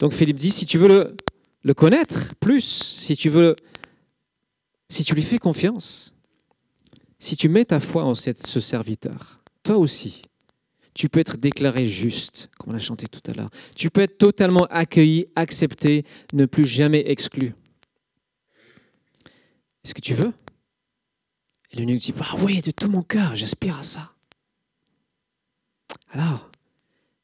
Donc 0.00 0.12
Philippe 0.14 0.38
dit, 0.38 0.50
si 0.50 0.66
tu 0.66 0.78
veux 0.78 1.14
le, 1.62 1.74
connaître 1.74 2.34
plus, 2.36 2.64
si 2.98 3.16
tu 3.16 3.30
lui 5.14 5.22
fais 5.22 5.38
confiance, 5.38 6.14
si 7.18 7.36
tu 7.36 7.50
mets 7.50 7.66
ta 7.66 7.80
foi 7.80 8.04
en 8.04 8.14
ce 8.14 8.60
serviteur, 8.60 9.42
toi 9.62 9.76
aussi, 9.76 10.22
Tu 10.92 11.08
peux 11.08 11.20
être 11.20 11.36
déclaré 11.36 11.86
juste, 11.86 12.50
comme 12.58 12.72
on 12.72 12.76
a 12.76 12.80
chanté 12.80 13.06
tout 13.06 13.22
à 13.30 13.34
l'heure. 13.34 13.50
Tu 13.76 13.90
peux 13.90 14.00
être 14.00 14.18
totalement 14.18 14.66
accueilli, 14.70 15.28
accepté, 15.36 16.04
ne 16.32 16.46
plus 16.46 16.66
jamais 16.66 17.08
exclu. 17.08 17.54
Est-ce 19.84 19.94
que 19.94 20.00
tu 20.00 20.14
veux? 20.14 20.32
Et 21.72 21.86
dit, 21.86 22.14
ah 22.20 22.34
oui, 22.40 22.60
de 22.60 22.72
tout 22.72 22.88
mon 22.88 23.02
cœur, 23.02 23.36
j'aspire 23.36 23.78
à 23.78 23.82
ça. 23.84 24.12
Alors, 26.10 26.50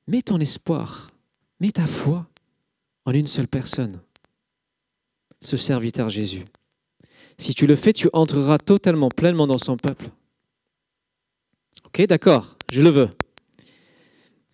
mets 0.06 0.22
ton 0.22 0.38
espoir, 0.38 1.10
mets 1.58 1.72
ta 1.72 1.86
foi 1.86 2.28
en 3.06 3.12
une 3.12 3.26
seule 3.26 3.48
personne, 3.48 4.00
ce 5.40 5.56
serviteur 5.56 6.10
Jésus. 6.10 6.44
Si 7.38 7.54
tu 7.54 7.66
le 7.66 7.76
fais, 7.76 7.92
tu 7.92 8.08
entreras 8.12 8.58
totalement, 8.58 9.08
pleinement 9.08 9.46
dans 9.46 9.58
son 9.58 9.76
peuple. 9.76 10.06
Ok, 11.84 12.04
d'accord, 12.06 12.56
je 12.70 12.82
le 12.82 12.90
veux. 12.90 13.08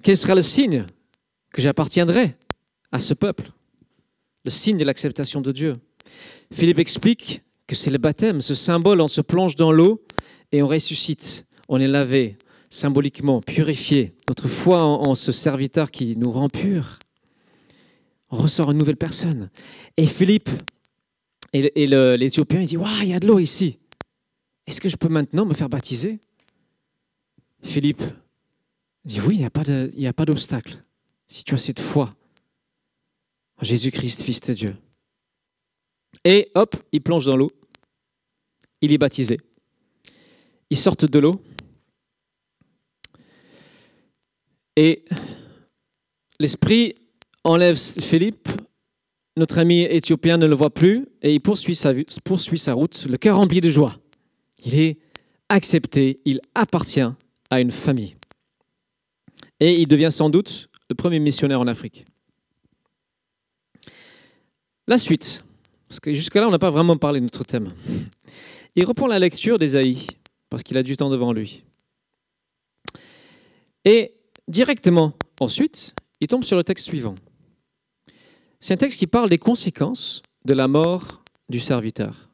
Quel 0.02 0.16
sera 0.16 0.34
le 0.34 0.42
signe 0.42 0.84
que 1.52 1.62
j'appartiendrai 1.62 2.36
à 2.90 3.00
ce 3.00 3.14
peuple? 3.14 3.50
Le 4.44 4.50
signe 4.50 4.76
de 4.76 4.84
l'acceptation 4.84 5.40
de 5.40 5.52
Dieu. 5.52 5.74
Philippe 6.52 6.80
explique 6.80 7.42
que 7.66 7.76
c'est 7.76 7.90
le 7.90 7.98
baptême, 7.98 8.40
ce 8.40 8.54
symbole, 8.54 9.00
on 9.00 9.08
se 9.08 9.20
plonge 9.20 9.56
dans 9.56 9.72
l'eau 9.72 10.04
et 10.50 10.62
on 10.62 10.68
ressuscite, 10.68 11.46
on 11.68 11.80
est 11.80 11.88
lavé, 11.88 12.36
symboliquement, 12.68 13.40
purifié. 13.40 14.14
Notre 14.28 14.48
foi 14.48 14.82
en, 14.82 15.14
ce 15.14 15.30
serviteur 15.30 15.90
qui 15.90 16.16
nous 16.16 16.32
rend 16.32 16.48
purs, 16.48 16.98
ressort 18.38 18.70
une 18.70 18.78
nouvelle 18.78 18.96
personne. 18.96 19.50
Et 19.96 20.06
Philippe 20.06 20.50
et, 21.52 21.86
l'Éthiopien, 21.86 22.62
il 22.62 22.66
dit, 22.66 22.76
Waouh, 22.76 23.02
il 23.02 23.08
y 23.08 23.14
a 23.14 23.20
de 23.20 23.26
l'eau 23.26 23.38
ici. 23.38 23.78
Est-ce 24.66 24.80
que 24.80 24.88
je 24.88 24.96
peux 24.96 25.08
maintenant 25.08 25.44
me 25.44 25.54
faire 25.54 25.68
baptiser? 25.68 26.20
Philippe 27.62 28.02
dit, 29.04 29.20
oui, 29.20 29.36
il 29.36 29.98
n'y 29.98 30.06
a 30.06 30.12
pas 30.12 30.24
d'obstacle. 30.24 30.82
Si 31.26 31.44
tu 31.44 31.54
as 31.54 31.58
cette 31.58 31.80
foi 31.80 32.14
en 33.58 33.64
Jésus-Christ, 33.64 34.22
Fils 34.22 34.40
de 34.40 34.54
Dieu. 34.54 34.76
Et 36.24 36.50
hop, 36.54 36.76
il 36.92 37.00
plonge 37.00 37.26
dans 37.26 37.36
l'eau. 37.36 37.50
Il 38.80 38.92
est 38.92 38.98
baptisé. 38.98 39.40
Ils 40.70 40.78
sortent 40.78 41.04
de 41.04 41.18
l'eau. 41.18 41.42
Et 44.76 45.04
l'Esprit 46.38 46.94
enlève 47.44 47.76
Philippe. 47.76 48.48
Notre 49.36 49.58
ami 49.58 49.82
éthiopien 49.82 50.36
ne 50.36 50.46
le 50.46 50.54
voit 50.54 50.72
plus 50.72 51.06
et 51.22 51.32
il 51.32 51.40
poursuit 51.40 51.74
sa, 51.74 51.92
route, 51.92 53.06
le 53.08 53.16
cœur 53.16 53.36
rempli 53.36 53.60
de 53.60 53.70
joie. 53.70 53.96
Il 54.64 54.78
est 54.78 54.98
accepté, 55.48 56.20
il 56.24 56.40
appartient 56.54 57.00
à 57.50 57.60
une 57.60 57.70
famille. 57.70 58.16
Et 59.60 59.80
il 59.80 59.88
devient 59.88 60.10
sans 60.10 60.28
doute 60.28 60.68
le 60.90 60.94
premier 60.94 61.18
missionnaire 61.18 61.60
en 61.60 61.66
Afrique. 61.66 62.04
La 64.86 64.98
suite, 64.98 65.42
parce 65.88 66.00
que 66.00 66.12
jusque-là, 66.12 66.46
on 66.46 66.50
n'a 66.50 66.58
pas 66.58 66.70
vraiment 66.70 66.96
parlé 66.96 67.20
de 67.20 67.24
notre 67.24 67.44
thème. 67.44 67.68
Il 68.76 68.84
reprend 68.84 69.06
la 69.06 69.18
lecture 69.18 69.58
d'Ésaïe, 69.58 70.06
parce 70.50 70.62
qu'il 70.62 70.76
a 70.76 70.82
du 70.82 70.96
temps 70.96 71.10
devant 71.10 71.32
lui. 71.32 71.64
Et 73.84 74.14
directement 74.48 75.12
ensuite, 75.40 75.94
il 76.20 76.28
tombe 76.28 76.44
sur 76.44 76.56
le 76.56 76.64
texte 76.64 76.86
suivant. 76.86 77.14
C'est 78.62 78.74
un 78.74 78.76
texte 78.76 79.00
qui 79.00 79.08
parle 79.08 79.28
des 79.28 79.38
conséquences 79.38 80.22
de 80.44 80.54
la 80.54 80.68
mort 80.68 81.24
du 81.48 81.58
serviteur. 81.58 82.30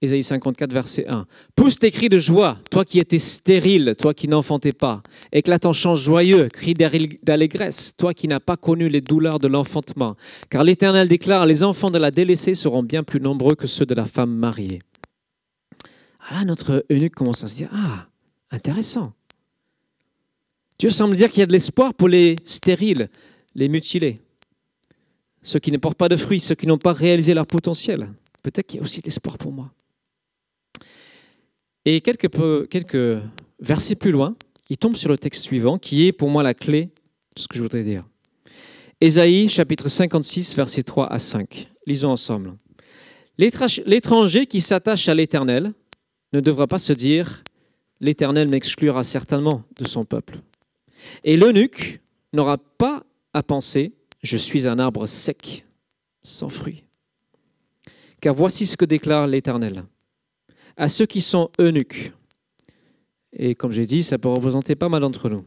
Ésaïe 0.00 0.22
54, 0.22 0.72
verset 0.72 1.06
1. 1.06 1.26
Pousse 1.54 1.78
tes 1.78 1.90
cris 1.90 2.08
de 2.08 2.18
joie, 2.18 2.58
toi 2.70 2.86
qui 2.86 2.98
étais 2.98 3.18
stérile, 3.18 3.94
toi 3.98 4.14
qui 4.14 4.26
n'enfantais 4.26 4.72
pas. 4.72 5.02
Éclate 5.32 5.66
en 5.66 5.74
chant 5.74 5.94
joyeux, 5.94 6.48
cri 6.48 6.72
d'allégresse, 6.72 7.92
toi 7.98 8.14
qui 8.14 8.26
n'as 8.26 8.40
pas 8.40 8.56
connu 8.56 8.88
les 8.88 9.02
douleurs 9.02 9.38
de 9.38 9.48
l'enfantement. 9.48 10.16
Car 10.48 10.64
l'Éternel 10.64 11.08
déclare, 11.08 11.44
les 11.44 11.62
enfants 11.62 11.90
de 11.90 11.98
la 11.98 12.10
délaissée 12.10 12.54
seront 12.54 12.82
bien 12.82 13.02
plus 13.02 13.20
nombreux 13.20 13.56
que 13.56 13.66
ceux 13.66 13.86
de 13.86 13.94
la 13.94 14.06
femme 14.06 14.34
mariée. 14.34 14.80
Ah 16.26 16.36
là, 16.36 16.44
notre 16.46 16.86
eunuque 16.90 17.14
commence 17.14 17.44
à 17.44 17.48
se 17.48 17.56
dire, 17.56 17.68
ah, 17.70 18.06
intéressant. 18.50 19.12
Dieu 20.78 20.88
semble 20.88 21.16
dire 21.16 21.30
qu'il 21.30 21.40
y 21.40 21.42
a 21.42 21.46
de 21.46 21.52
l'espoir 21.52 21.92
pour 21.92 22.08
les 22.08 22.36
stériles, 22.44 23.10
les 23.54 23.68
mutilés, 23.68 24.23
ceux 25.44 25.60
qui 25.60 25.70
ne 25.70 25.76
portent 25.76 25.98
pas 25.98 26.08
de 26.08 26.16
fruits, 26.16 26.40
ceux 26.40 26.56
qui 26.56 26.66
n'ont 26.66 26.78
pas 26.78 26.92
réalisé 26.92 27.34
leur 27.34 27.46
potentiel. 27.46 28.08
Peut-être 28.42 28.66
qu'il 28.66 28.78
y 28.78 28.80
a 28.80 28.84
aussi 28.84 29.00
de 29.00 29.04
l'espoir 29.04 29.38
pour 29.38 29.52
moi. 29.52 29.70
Et 31.84 32.00
quelques, 32.00 32.68
quelques 32.68 33.18
versets 33.60 33.94
plus 33.94 34.10
loin, 34.10 34.34
il 34.70 34.78
tombe 34.78 34.96
sur 34.96 35.10
le 35.10 35.18
texte 35.18 35.44
suivant, 35.44 35.78
qui 35.78 36.06
est 36.06 36.12
pour 36.12 36.30
moi 36.30 36.42
la 36.42 36.54
clé 36.54 36.86
de 37.36 37.40
ce 37.40 37.46
que 37.46 37.56
je 37.56 37.62
voudrais 37.62 37.84
dire. 37.84 38.04
Ésaïe 39.00 39.48
chapitre 39.48 39.88
56, 39.88 40.56
versets 40.56 40.82
3 40.82 41.12
à 41.12 41.18
5. 41.18 41.68
Lisons 41.86 42.10
ensemble. 42.10 42.54
L'étranger 43.36 44.46
qui 44.46 44.60
s'attache 44.60 45.08
à 45.08 45.14
l'Éternel 45.14 45.72
ne 46.32 46.40
devra 46.40 46.66
pas 46.66 46.78
se 46.78 46.92
dire 46.92 47.44
L'Éternel 48.00 48.48
m'exclura 48.48 49.04
certainement 49.04 49.62
de 49.78 49.86
son 49.86 50.04
peuple. 50.04 50.40
Et 51.22 51.36
l'eunuque 51.36 52.00
n'aura 52.32 52.58
pas 52.58 53.04
à 53.32 53.42
penser 53.42 53.92
Je 54.24 54.38
suis 54.38 54.66
un 54.66 54.78
arbre 54.78 55.06
sec, 55.06 55.66
sans 56.22 56.48
fruits. 56.48 56.82
Car 58.22 58.34
voici 58.34 58.66
ce 58.66 58.74
que 58.74 58.86
déclare 58.86 59.26
l'Éternel 59.26 59.84
à 60.78 60.88
ceux 60.88 61.04
qui 61.04 61.20
sont 61.20 61.50
eunuques. 61.60 62.10
Et 63.34 63.54
comme 63.54 63.72
j'ai 63.72 63.84
dit, 63.84 64.02
ça 64.02 64.16
peut 64.16 64.30
représenter 64.30 64.76
pas 64.76 64.88
mal 64.88 65.02
d'entre 65.02 65.28
nous. 65.28 65.44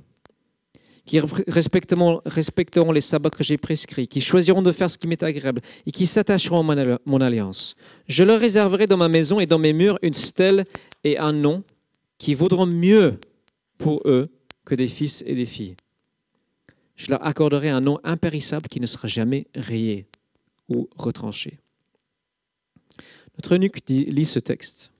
Qui 1.07 1.19
respecteront, 1.47 2.21
respecteront 2.23 2.91
les 2.91 3.01
sabbats 3.01 3.31
que 3.31 3.43
j'ai 3.43 3.57
prescrits, 3.57 4.07
qui 4.07 4.21
choisiront 4.21 4.61
de 4.61 4.71
faire 4.71 4.91
ce 4.91 4.99
qui 4.99 5.07
m'est 5.07 5.23
agréable 5.23 5.61
et 5.87 5.91
qui 5.91 6.05
s'attacheront 6.05 6.69
à 6.69 6.99
mon 7.05 7.21
alliance. 7.21 7.75
Je 8.07 8.23
leur 8.23 8.39
réserverai 8.39 8.85
dans 8.85 8.97
ma 8.97 9.07
maison 9.07 9.39
et 9.39 9.47
dans 9.47 9.57
mes 9.57 9.73
murs 9.73 9.97
une 10.03 10.13
stèle 10.13 10.65
et 11.03 11.17
un 11.17 11.33
nom 11.33 11.63
qui 12.19 12.35
vaudront 12.35 12.67
mieux 12.67 13.19
pour 13.79 14.03
eux 14.05 14.29
que 14.65 14.75
des 14.75 14.87
fils 14.87 15.23
et 15.25 15.33
des 15.33 15.45
filles. 15.45 15.75
Je 16.97 17.11
leur 17.11 17.25
accorderai 17.25 17.69
un 17.69 17.79
nom 17.79 17.99
impérissable 18.03 18.67
qui 18.67 18.81
ne 18.81 18.87
sera 18.87 19.07
jamais 19.07 19.47
rayé 19.55 20.07
ou 20.67 20.89
retranché. 20.97 21.59
Notre 23.37 23.55
eunuque 23.55 23.87
lit 23.87 24.25
ce 24.25 24.39
texte. 24.39 24.91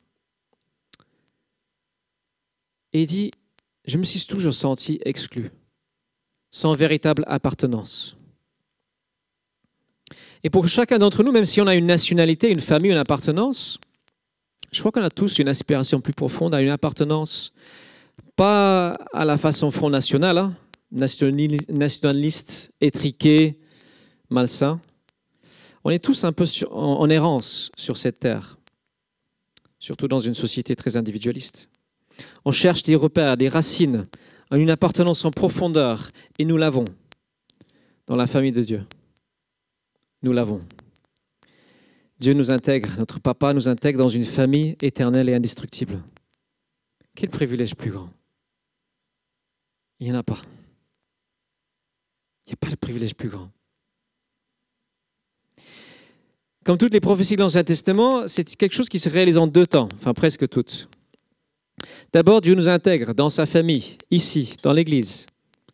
Et 2.94 3.06
dit, 3.06 3.32
je 3.86 3.98
me 3.98 4.04
suis 4.04 4.24
toujours 4.26 4.54
senti 4.54 5.00
exclu, 5.04 5.52
sans 6.52 6.74
véritable 6.74 7.24
appartenance. 7.28 8.16
Et 10.44 10.50
pour 10.52 10.68
chacun 10.68 11.00
d'entre 11.00 11.24
nous, 11.24 11.32
même 11.32 11.46
si 11.46 11.62
on 11.62 11.68
a 11.68 11.76
une 11.76 11.88
nationalité, 11.88 12.50
une 12.50 12.60
famille, 12.60 12.92
une 12.92 12.98
appartenance, 12.98 13.80
je 14.72 14.80
crois 14.80 14.92
qu'on 14.92 15.02
a 15.02 15.10
tous 15.10 15.40
une 15.40 15.48
aspiration 15.48 16.00
plus 16.00 16.14
profonde 16.14 16.54
à 16.54 16.62
une 16.62 16.70
appartenance, 16.70 17.54
pas 18.36 18.92
à 19.14 19.26
la 19.26 19.38
façon 19.38 19.72
Front 19.72 19.90
National, 19.90 20.38
hein, 20.38 20.56
nationaliste, 20.91 22.71
étriqué, 22.82 23.60
malsain. 24.30 24.80
On 25.84 25.89
est 25.89 26.04
tous 26.04 26.23
un 26.23 26.34
peu 26.34 26.45
en 26.71 27.10
errance 27.10 27.71
sur 27.78 27.97
cette 27.97 28.19
terre, 28.19 28.58
surtout 29.80 30.08
dans 30.08 30.19
une 30.19 30.34
société 30.34 30.76
très 30.76 30.97
individualiste. 30.97 31.69
On 32.45 32.52
cherche 32.52 32.84
des 32.84 32.95
repères, 32.95 33.38
des 33.38 33.50
racines, 33.50 34.08
une 34.56 34.69
appartenance 34.69 35.26
en 35.26 35.32
profondeur, 35.32 36.10
et 36.39 36.45
nous 36.45 36.58
l'avons 36.58 36.86
dans 38.06 38.15
la 38.15 38.28
famille 38.28 38.52
de 38.52 38.63
Dieu. 38.63 38.86
Nous 40.23 40.34
l'avons. 40.34 40.62
Dieu 42.19 42.34
nous 42.34 42.52
intègre, 42.52 42.89
notre 42.97 43.19
papa 43.19 43.54
nous 43.54 43.69
intègre 43.69 44.02
dans 44.02 44.10
une 44.10 44.23
famille 44.23 44.76
éternelle 44.82 45.30
et 45.30 45.36
indestructible. 45.36 46.02
Quel 47.13 47.30
privilège 47.30 47.76
plus 47.76 47.91
grand 47.91 48.10
Il 50.00 50.08
n'y 50.08 50.13
en 50.13 50.19
a 50.19 50.23
pas. 50.23 50.41
Il 52.48 52.52
n'y 52.52 52.54
a 52.54 52.58
pas 52.58 52.70
de 52.70 52.76
privilège 52.76 53.14
plus 53.14 53.30
grand. 53.30 53.52
Comme 56.64 56.78
toutes 56.78 56.94
les 56.94 57.00
prophéties 57.00 57.36
de 57.36 57.42
l'Ancien 57.42 57.64
Testament, 57.64 58.28
c'est 58.28 58.56
quelque 58.56 58.74
chose 58.74 58.90
qui 58.90 59.00
se 59.00 59.10
réalise 59.10 59.38
en 59.38 59.48
deux 59.48 59.68
temps, 59.68 59.90
enfin 59.96 60.14
presque 60.14 60.48
toutes. 60.48 60.90
D'abord, 62.12 62.42
Dieu 62.42 62.56
nous 62.56 62.70
intègre 62.70 63.14
dans 63.14 63.30
sa 63.30 63.46
famille, 63.46 63.98
ici, 64.12 64.56
dans 64.64 64.74
l'Église, 64.74 65.26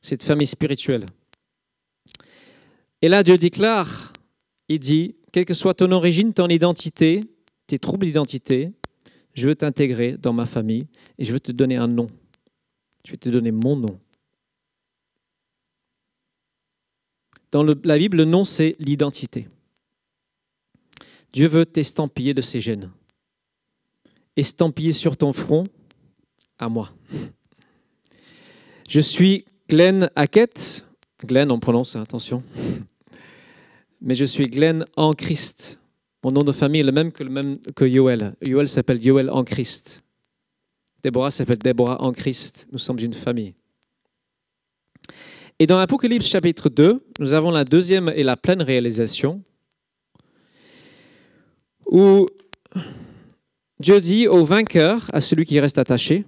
cette 0.01 0.23
famille 0.23 0.47
spirituelle. 0.47 1.05
Et 3.01 3.09
là, 3.09 3.23
Dieu 3.23 3.37
déclare, 3.37 4.13
il 4.67 4.79
dit, 4.79 5.15
quelle 5.31 5.45
que 5.45 5.53
soit 5.53 5.73
ton 5.73 5.91
origine, 5.91 6.33
ton 6.33 6.47
identité, 6.47 7.21
tes 7.67 7.79
troubles 7.79 8.05
d'identité, 8.05 8.71
je 9.33 9.47
veux 9.47 9.55
t'intégrer 9.55 10.17
dans 10.17 10.33
ma 10.33 10.45
famille 10.45 10.87
et 11.17 11.25
je 11.25 11.33
veux 11.33 11.39
te 11.39 11.51
donner 11.51 11.75
un 11.75 11.87
nom. 11.87 12.07
Je 13.05 13.11
vais 13.11 13.17
te 13.17 13.29
donner 13.29 13.51
mon 13.51 13.75
nom. 13.75 13.99
Dans 17.53 17.61
la 17.61 17.97
Bible, 17.99 18.17
le 18.17 18.25
nom, 18.25 18.45
c'est 18.45 18.75
l'identité. 18.79 19.47
Dieu 21.31 21.47
veut 21.47 21.67
t'estampiller 21.67 22.33
de 22.33 22.41
ses 22.41 22.59
gènes. 22.59 22.89
Estampiller 24.35 24.91
sur 24.91 25.15
ton 25.15 25.31
front 25.33 25.63
à 26.57 26.67
moi. 26.67 26.91
Je 28.89 28.99
suis 28.99 29.45
Glenn 29.69 30.09
Hackett. 30.15 30.83
Glenn, 31.23 31.51
on 31.51 31.59
prononce, 31.59 31.95
attention. 31.95 32.41
Mais 34.01 34.15
je 34.15 34.25
suis 34.25 34.47
Glenn 34.47 34.83
en 34.95 35.11
Christ. 35.11 35.79
Mon 36.23 36.31
nom 36.31 36.41
de 36.41 36.51
famille 36.51 36.81
est 36.81 36.85
le 36.85 36.91
même 36.91 37.11
que, 37.11 37.23
le 37.23 37.29
même 37.29 37.59
que 37.75 37.85
Yoel. 37.85 38.33
Yoel 38.41 38.67
s'appelle 38.67 39.05
Yoel 39.05 39.29
en 39.29 39.43
Christ. 39.43 40.01
Déborah 41.03 41.29
s'appelle 41.29 41.59
Déborah 41.59 42.01
en 42.01 42.13
Christ. 42.13 42.67
Nous 42.71 42.79
sommes 42.79 42.97
une 42.97 43.13
famille. 43.13 43.53
Et 45.63 45.65
dans 45.65 45.77
l'Apocalypse 45.77 46.27
chapitre 46.27 46.67
2, 46.67 47.05
nous 47.21 47.33
avons 47.33 47.49
la 47.49 47.63
deuxième 47.63 48.11
et 48.13 48.23
la 48.23 48.35
pleine 48.35 48.61
réalisation 48.61 49.41
où 51.85 52.25
Dieu 53.79 54.01
dit 54.01 54.27
au 54.27 54.43
vainqueur, 54.43 55.07
à 55.13 55.21
celui 55.21 55.45
qui 55.45 55.61
reste 55.61 55.77
attaché, 55.77 56.25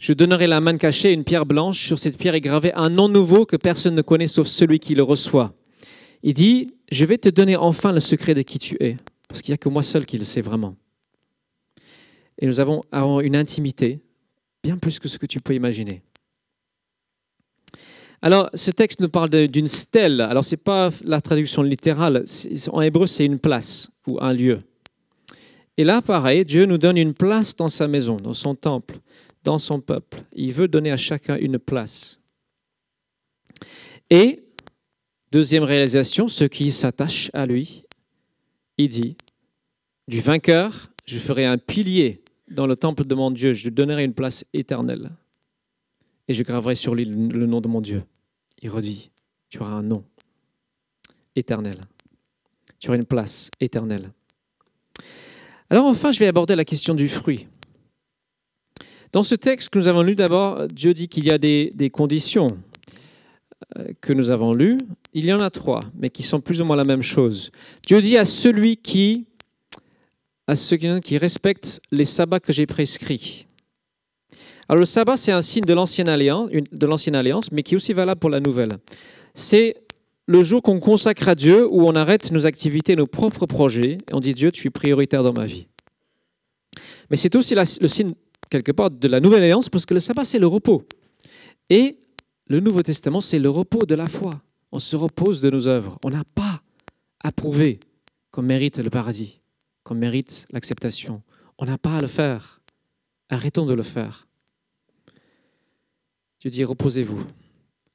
je 0.00 0.12
donnerai 0.12 0.48
la 0.48 0.60
main 0.60 0.76
cachée, 0.76 1.12
une 1.12 1.22
pierre 1.22 1.46
blanche. 1.46 1.86
Sur 1.86 2.00
cette 2.00 2.18
pierre 2.18 2.34
est 2.34 2.40
gravé 2.40 2.72
un 2.74 2.88
nom 2.88 3.08
nouveau 3.08 3.46
que 3.46 3.54
personne 3.54 3.94
ne 3.94 4.02
connaît 4.02 4.26
sauf 4.26 4.48
celui 4.48 4.80
qui 4.80 4.96
le 4.96 5.04
reçoit. 5.04 5.54
Il 6.24 6.34
dit, 6.34 6.74
je 6.90 7.04
vais 7.04 7.18
te 7.18 7.28
donner 7.28 7.54
enfin 7.54 7.92
le 7.92 8.00
secret 8.00 8.34
de 8.34 8.42
qui 8.42 8.58
tu 8.58 8.76
es, 8.80 8.96
parce 9.28 9.40
qu'il 9.40 9.52
n'y 9.52 9.54
a 9.54 9.58
que 9.58 9.68
moi 9.68 9.84
seul 9.84 10.04
qui 10.04 10.18
le 10.18 10.24
sais 10.24 10.40
vraiment. 10.40 10.74
Et 12.40 12.48
nous 12.48 12.58
avons 12.58 12.82
une 13.20 13.36
intimité, 13.36 14.00
bien 14.64 14.78
plus 14.78 14.98
que 14.98 15.06
ce 15.06 15.16
que 15.16 15.26
tu 15.26 15.38
peux 15.38 15.54
imaginer. 15.54 16.02
Alors, 18.22 18.50
ce 18.54 18.70
texte 18.70 19.00
nous 19.00 19.08
parle 19.08 19.30
d'une 19.48 19.66
stèle. 19.66 20.20
Alors, 20.20 20.44
ce 20.44 20.54
n'est 20.54 20.62
pas 20.62 20.90
la 21.04 21.20
traduction 21.20 21.62
littérale. 21.62 22.24
En 22.72 22.80
hébreu, 22.80 23.06
c'est 23.06 23.24
une 23.24 23.38
place 23.38 23.90
ou 24.06 24.18
un 24.20 24.32
lieu. 24.32 24.60
Et 25.76 25.84
là, 25.84 26.00
pareil, 26.00 26.44
Dieu 26.44 26.64
nous 26.64 26.78
donne 26.78 26.96
une 26.96 27.12
place 27.12 27.54
dans 27.54 27.68
sa 27.68 27.86
maison, 27.86 28.16
dans 28.16 28.34
son 28.34 28.54
temple, 28.54 28.98
dans 29.44 29.58
son 29.58 29.80
peuple. 29.80 30.22
Il 30.32 30.52
veut 30.52 30.68
donner 30.68 30.90
à 30.90 30.96
chacun 30.96 31.36
une 31.36 31.58
place. 31.58 32.18
Et, 34.08 34.42
deuxième 35.30 35.64
réalisation, 35.64 36.28
ceux 36.28 36.48
qui 36.48 36.72
s'attachent 36.72 37.30
à 37.34 37.44
lui, 37.44 37.84
il 38.78 38.88
dit, 38.88 39.16
du 40.08 40.20
vainqueur, 40.20 40.90
je 41.06 41.18
ferai 41.18 41.44
un 41.44 41.58
pilier 41.58 42.22
dans 42.48 42.66
le 42.66 42.76
temple 42.76 43.04
de 43.04 43.14
mon 43.14 43.30
Dieu, 43.30 43.52
je 43.52 43.64
lui 43.64 43.72
donnerai 43.72 44.04
une 44.04 44.14
place 44.14 44.44
éternelle. 44.52 45.10
Et 46.28 46.34
je 46.34 46.42
graverai 46.42 46.74
sur 46.74 46.94
lui 46.94 47.04
le 47.04 47.46
nom 47.46 47.60
de 47.60 47.68
mon 47.68 47.80
Dieu. 47.80 48.02
Il 48.62 48.70
redit, 48.70 49.10
tu 49.48 49.60
auras 49.60 49.72
un 49.72 49.82
nom 49.82 50.04
éternel. 51.36 51.80
Tu 52.78 52.88
auras 52.88 52.96
une 52.96 53.04
place 53.04 53.50
éternelle. 53.60 54.10
Alors 55.70 55.86
enfin, 55.86 56.12
je 56.12 56.18
vais 56.18 56.26
aborder 56.26 56.54
la 56.54 56.64
question 56.64 56.94
du 56.94 57.08
fruit. 57.08 57.46
Dans 59.12 59.22
ce 59.22 59.34
texte 59.34 59.70
que 59.70 59.78
nous 59.78 59.88
avons 59.88 60.02
lu 60.02 60.14
d'abord, 60.14 60.68
Dieu 60.68 60.94
dit 60.94 61.08
qu'il 61.08 61.24
y 61.24 61.30
a 61.30 61.38
des, 61.38 61.90
conditions 61.92 62.48
euh, 63.78 63.88
que 64.00 64.12
nous 64.12 64.30
avons 64.30 64.52
lues. 64.52 64.78
Il 65.12 65.24
y 65.24 65.32
en 65.32 65.40
a 65.40 65.50
trois, 65.50 65.80
mais 65.94 66.10
qui 66.10 66.22
sont 66.22 66.40
plus 66.40 66.60
ou 66.60 66.64
moins 66.64 66.76
la 66.76 66.84
même 66.84 67.02
chose. 67.02 67.50
Dieu 67.86 68.00
dit 68.00 68.16
à 68.16 68.24
celui 68.24 68.76
qui, 68.76 69.26
à 70.46 70.54
ceux 70.54 70.76
qui 70.76 71.18
respectent 71.18 71.80
les 71.90 72.04
sabbats 72.04 72.40
que 72.40 72.52
j'ai 72.52 72.66
prescrits. 72.66 73.46
Alors 74.68 74.80
le 74.80 74.84
sabbat, 74.84 75.16
c'est 75.16 75.32
un 75.32 75.42
signe 75.42 75.64
de 75.64 75.74
l'ancienne 75.74 76.08
alliance, 76.08 76.50
alliance, 77.12 77.52
mais 77.52 77.62
qui 77.62 77.74
est 77.74 77.76
aussi 77.76 77.92
valable 77.92 78.18
pour 78.18 78.30
la 78.30 78.40
nouvelle. 78.40 78.78
C'est 79.34 79.76
le 80.26 80.42
jour 80.42 80.60
qu'on 80.60 80.80
consacre 80.80 81.28
à 81.28 81.34
Dieu, 81.34 81.66
où 81.68 81.82
on 81.86 81.92
arrête 81.92 82.32
nos 82.32 82.46
activités, 82.46 82.96
nos 82.96 83.06
propres 83.06 83.46
projets, 83.46 83.98
et 84.10 84.14
on 84.14 84.20
dit 84.20 84.34
Dieu, 84.34 84.50
tu 84.50 84.66
es 84.66 84.70
prioritaire 84.70 85.22
dans 85.22 85.32
ma 85.32 85.46
vie. 85.46 85.68
Mais 87.10 87.16
c'est 87.16 87.36
aussi 87.36 87.54
le 87.54 87.88
signe, 87.88 88.10
quelque 88.50 88.72
part, 88.72 88.90
de 88.90 89.08
la 89.08 89.20
nouvelle 89.20 89.44
alliance, 89.44 89.68
parce 89.68 89.86
que 89.86 89.94
le 89.94 90.00
sabbat, 90.00 90.24
c'est 90.24 90.40
le 90.40 90.48
repos. 90.48 90.82
Et 91.70 91.98
le 92.48 92.60
Nouveau 92.60 92.82
Testament, 92.82 93.20
c'est 93.20 93.38
le 93.38 93.50
repos 93.50 93.86
de 93.86 93.94
la 93.94 94.06
foi. 94.06 94.40
On 94.72 94.80
se 94.80 94.96
repose 94.96 95.40
de 95.40 95.50
nos 95.50 95.68
œuvres. 95.68 95.98
On 96.04 96.10
n'a 96.10 96.24
pas 96.34 96.60
à 97.22 97.30
prouver 97.30 97.78
qu'on 98.32 98.42
mérite 98.42 98.78
le 98.78 98.90
paradis, 98.90 99.40
qu'on 99.84 99.94
mérite 99.94 100.46
l'acceptation. 100.50 101.22
On 101.58 101.66
n'a 101.66 101.78
pas 101.78 101.92
à 101.92 102.00
le 102.00 102.06
faire. 102.08 102.60
Arrêtons 103.30 103.66
de 103.66 103.74
le 103.74 103.82
faire. 103.82 104.25
Dieu 106.46 106.50
dit, 106.52 106.62
reposez-vous. 106.62 107.26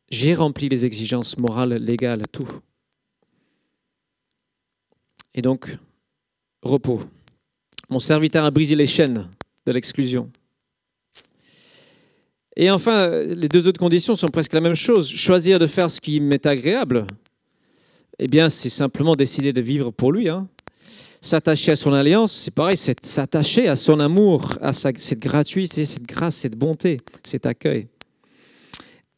J'ai 0.09 0.35
rempli 0.35 0.67
les 0.67 0.83
exigences 0.83 1.37
morales, 1.37 1.75
légales, 1.75 2.23
tout. 2.33 2.49
Et 5.33 5.41
donc, 5.41 5.77
repos. 6.61 6.99
Mon 7.89 7.99
serviteur 7.99 8.43
a 8.43 8.51
brisé 8.51 8.75
les 8.75 8.87
chaînes 8.87 9.29
de 9.65 9.71
l'exclusion. 9.71 10.29
Et 12.57 12.69
enfin, 12.69 13.09
les 13.23 13.47
deux 13.47 13.69
autres 13.69 13.79
conditions 13.79 14.15
sont 14.15 14.27
presque 14.27 14.51
la 14.51 14.59
même 14.59 14.75
chose. 14.75 15.09
Choisir 15.09 15.57
de 15.57 15.65
faire 15.65 15.89
ce 15.89 16.01
qui 16.01 16.19
m'est 16.19 16.45
agréable, 16.45 17.07
eh 18.19 18.27
bien, 18.27 18.49
c'est 18.49 18.67
simplement 18.67 19.15
décider 19.15 19.53
de 19.53 19.61
vivre 19.61 19.91
pour 19.91 20.11
lui. 20.11 20.27
Hein. 20.27 20.49
S'attacher 21.21 21.71
à 21.71 21.77
son 21.77 21.93
alliance, 21.93 22.33
c'est 22.33 22.53
pareil, 22.53 22.75
c'est 22.75 23.05
s'attacher 23.05 23.69
à 23.69 23.77
son 23.77 24.01
amour, 24.01 24.57
à 24.59 24.73
cette 24.73 25.19
gratuité, 25.19 25.85
cette 25.85 26.05
grâce, 26.05 26.35
cette 26.35 26.57
bonté, 26.57 26.97
cet 27.23 27.45
accueil 27.45 27.87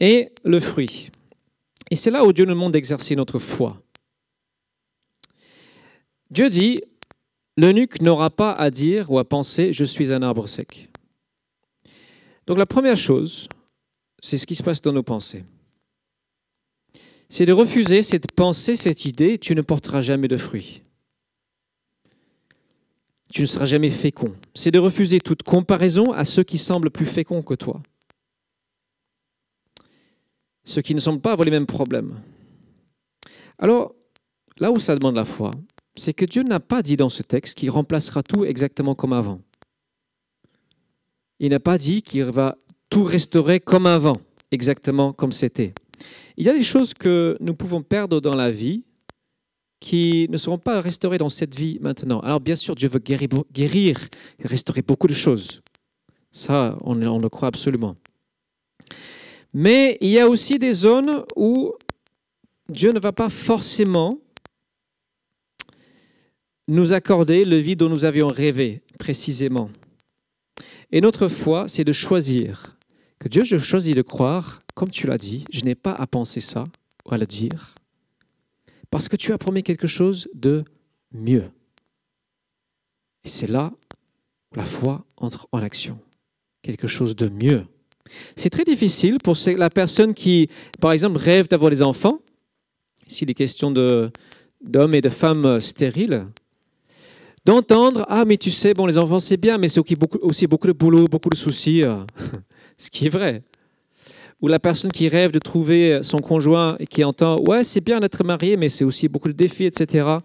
et 0.04 0.34
le 0.44 0.60
fruit. 0.60 1.12
Et 1.90 1.96
c'est 1.96 2.12
là 2.12 2.26
où 2.26 2.34
Dieu 2.34 2.44
nous 2.44 2.54
demande 2.54 2.74
d'exercer 2.74 3.16
notre 3.16 3.40
foi. 3.40 3.82
Dieu 6.30 6.50
dit, 6.50 6.82
l'eunuque 7.56 8.02
n'aura 8.02 8.30
pas 8.30 8.52
à 8.52 8.70
dire 8.70 9.10
ou 9.10 9.18
à 9.18 9.24
penser, 9.24 9.72
je 9.72 9.86
suis 9.86 10.12
un 10.12 10.22
arbre 10.22 10.48
sec. 10.48 10.90
Donc 12.48 12.58
la 12.58 12.66
première 12.66 12.98
chose, 12.98 13.48
c'est 14.22 14.38
ce 14.38 14.46
qui 14.46 14.56
se 14.56 14.64
passe 14.64 14.82
dans 14.82 14.92
nos 14.92 15.04
pensées. 15.04 15.46
C'est 17.30 17.46
de 17.46 17.54
refuser 17.54 18.02
cette 18.02 18.30
pensée, 18.34 18.76
cette 18.76 19.06
idée, 19.06 19.38
tu 19.38 19.56
ne 19.56 19.62
porteras 19.62 20.02
jamais 20.02 20.28
de 20.28 20.38
fruits. 20.38 20.82
Tu 23.32 23.40
ne 23.40 23.48
seras 23.48 23.66
jamais 23.66 23.90
fécond. 23.90 24.36
C'est 24.54 24.72
de 24.72 24.80
refuser 24.80 25.22
toute 25.22 25.44
comparaison 25.44 26.12
à 26.12 26.26
ceux 26.26 26.44
qui 26.44 26.58
semblent 26.58 26.92
plus 26.92 27.06
féconds 27.06 27.42
que 27.42 27.54
toi 27.54 27.82
ceux 30.64 30.82
qui 30.82 30.96
ne 30.96 31.00
semblent 31.00 31.22
pas 31.22 31.32
avoir 31.32 31.46
les 31.46 31.52
mêmes 31.52 31.66
problèmes. 31.66 32.20
Alors, 33.58 33.94
là 34.58 34.72
où 34.72 34.80
ça 34.80 34.96
demande 34.96 35.16
la 35.16 35.26
foi, 35.26 35.52
c'est 35.96 36.14
que 36.14 36.26
Dieu 36.26 36.44
n'a 36.44 36.60
pas 36.60 36.82
dit 36.82 36.98
dans 36.98 37.10
ce 37.10 37.24
texte 37.24 37.58
qu'il 37.58 37.70
remplacera 37.70 38.24
tout 38.24 38.46
exactement 38.46 38.96
comme 38.96 39.14
avant. 39.14 39.42
Il 41.40 41.50
n'a 41.50 41.60
pas 41.60 41.78
dit 41.78 42.02
qu'il 42.02 42.24
va 42.24 42.58
tout 42.90 43.04
restaurer 43.04 43.60
comme 43.60 43.86
avant, 43.86 44.18
exactement 44.52 45.14
comme 45.14 45.32
c'était. 45.32 45.74
Il 46.38 46.46
y 46.46 46.50
a 46.50 46.54
des 46.54 46.64
choses 46.64 46.94
que 46.94 47.38
nous 47.40 47.54
pouvons 47.54 47.82
perdre 47.82 48.22
dans 48.22 48.36
la 48.36 48.50
vie 48.50 48.84
qui 49.80 50.28
ne 50.30 50.38
seront 50.38 50.58
pas 50.58 50.80
restaurées 50.80 51.18
dans 51.18 51.30
cette 51.30 51.56
vie 51.56 51.78
maintenant. 51.82 52.22
Alors 52.22 52.40
bien 52.40 52.56
sûr, 52.56 52.74
Dieu 52.74 52.88
veut 52.88 53.00
guérir, 53.00 53.98
et 54.40 54.48
restaurer 54.48 54.82
beaucoup 54.82 55.08
de 55.08 55.14
choses. 55.14 55.62
Ça, 56.32 56.78
on 56.82 56.96
le 56.96 57.30
croit 57.30 57.50
absolument. 57.50 57.96
Mais 59.54 59.98
il 60.02 60.10
y 60.10 60.20
a 60.20 60.28
aussi 60.28 60.58
des 60.58 60.72
zones 60.72 61.24
où 61.36 61.74
Dieu 62.70 62.92
ne 62.92 63.00
va 63.00 63.12
pas 63.12 63.30
forcément 63.30 64.20
nous 66.68 66.94
accorder 66.94 67.44
le 67.44 67.58
vie 67.58 67.76
dont 67.76 67.90
nous 67.90 68.06
avions 68.06 68.28
rêvé 68.28 68.82
précisément. 68.98 69.70
Et 70.92 71.02
notre 71.02 71.28
foi, 71.28 71.68
c'est 71.68 71.84
de 71.84 71.92
choisir 71.92 72.78
que 73.20 73.28
Dieu, 73.28 73.44
je 73.44 73.58
choisis 73.58 73.96
de 73.96 74.02
croire, 74.02 74.62
comme 74.76 74.90
tu 74.90 75.08
l'as 75.08 75.18
dit, 75.18 75.46
je 75.52 75.64
n'ai 75.64 75.76
pas 75.76 75.94
à 75.94 76.08
penser 76.08 76.40
ça 76.40 76.64
ou 77.06 77.14
à 77.14 77.18
le 77.18 77.26
dire, 77.26 77.76
parce 78.90 79.10
que 79.10 79.16
tu 79.16 79.34
as 79.34 79.38
promis 79.38 79.64
quelque 79.64 79.88
chose 79.88 80.30
de 80.34 80.64
mieux. 81.12 81.50
Et 83.24 83.30
c'est 83.30 83.48
là 83.48 83.72
où 84.52 84.56
la 84.56 84.66
foi 84.66 85.06
entre 85.18 85.48
en 85.52 85.60
action. 85.60 86.00
Quelque 86.62 86.88
chose 86.88 87.16
de 87.16 87.28
mieux. 87.30 87.66
C'est 88.36 88.50
très 88.50 88.64
difficile 88.64 89.18
pour 89.24 89.36
la 89.58 89.70
personne 89.70 90.14
qui, 90.14 90.50
par 90.80 90.92
exemple, 90.92 91.18
rêve 91.18 91.48
d'avoir 91.48 91.70
des 91.70 91.82
enfants, 91.82 92.20
s'il 93.08 93.30
est 93.30 93.34
question 93.34 93.72
d'hommes 93.72 94.96
et 94.96 95.02
de 95.02 95.10
femmes 95.10 95.60
stériles, 95.60 96.26
d'entendre 97.46 98.06
Ah, 98.10 98.26
mais 98.26 98.38
tu 98.38 98.52
sais, 98.52 98.74
bon, 98.74 98.86
les 98.86 98.98
enfants, 98.98 99.20
c'est 99.20 99.38
bien, 99.38 99.58
mais 99.58 99.68
c'est 99.68 99.80
aussi 100.22 100.48
beaucoup, 100.48 100.68
de 100.68 100.74
boulot, 100.74 101.08
beaucoup 101.08 101.30
de 101.30 101.36
soucis. 101.36 101.84
Euh, 101.84 102.04
ce 102.78 102.90
qui 102.90 103.06
est 103.06 103.10
vrai. 103.10 103.44
Ou 104.42 104.48
la 104.48 104.60
personne 104.60 104.92
qui 104.92 105.08
rêve 105.08 105.32
de 105.32 105.40
trouver 105.40 106.00
son 106.04 106.18
conjoint 106.18 106.76
et 106.80 106.86
qui 106.86 107.04
entend 107.04 107.38
Ouais, 107.48 107.64
c'est 107.64 107.80
bien 107.80 108.02
d'être 108.02 108.24
marié, 108.26 108.58
mais 108.58 108.68
c'est 108.68 108.84
aussi 108.84 109.08
beaucoup 109.08 109.30
de 109.30 109.34
défis, 109.34 109.66
etc. 109.66 110.18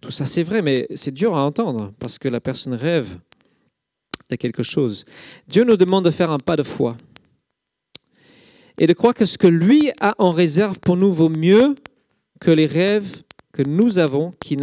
Tout 0.00 0.10
ça, 0.10 0.26
c'est 0.26 0.42
vrai, 0.42 0.60
mais 0.60 0.86
c'est 0.94 1.14
dur 1.14 1.34
à 1.34 1.42
entendre 1.42 1.92
parce 1.98 2.18
que 2.18 2.28
la 2.28 2.40
personne 2.40 2.74
rêve 2.74 3.16
de 4.28 4.36
quelque 4.36 4.62
chose. 4.62 5.06
Dieu 5.48 5.64
nous 5.64 5.76
demande 5.76 6.04
de 6.04 6.10
faire 6.10 6.30
un 6.30 6.38
pas 6.38 6.56
de 6.56 6.62
foi 6.62 6.96
et 8.78 8.86
de 8.86 8.92
croire 8.92 9.14
que 9.14 9.24
ce 9.24 9.38
que 9.38 9.46
lui 9.46 9.92
a 10.00 10.14
en 10.18 10.30
réserve 10.30 10.78
pour 10.80 10.96
nous 10.96 11.12
vaut 11.12 11.28
mieux 11.28 11.74
que 12.40 12.50
les 12.50 12.66
rêves 12.66 13.22
que 13.52 13.62
nous 13.62 13.98
avons 13.98 14.32
qui 14.40 14.56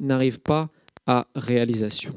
n'arrivent 0.00 0.40
pas 0.40 0.68
à 1.06 1.26
réalisation. 1.34 2.14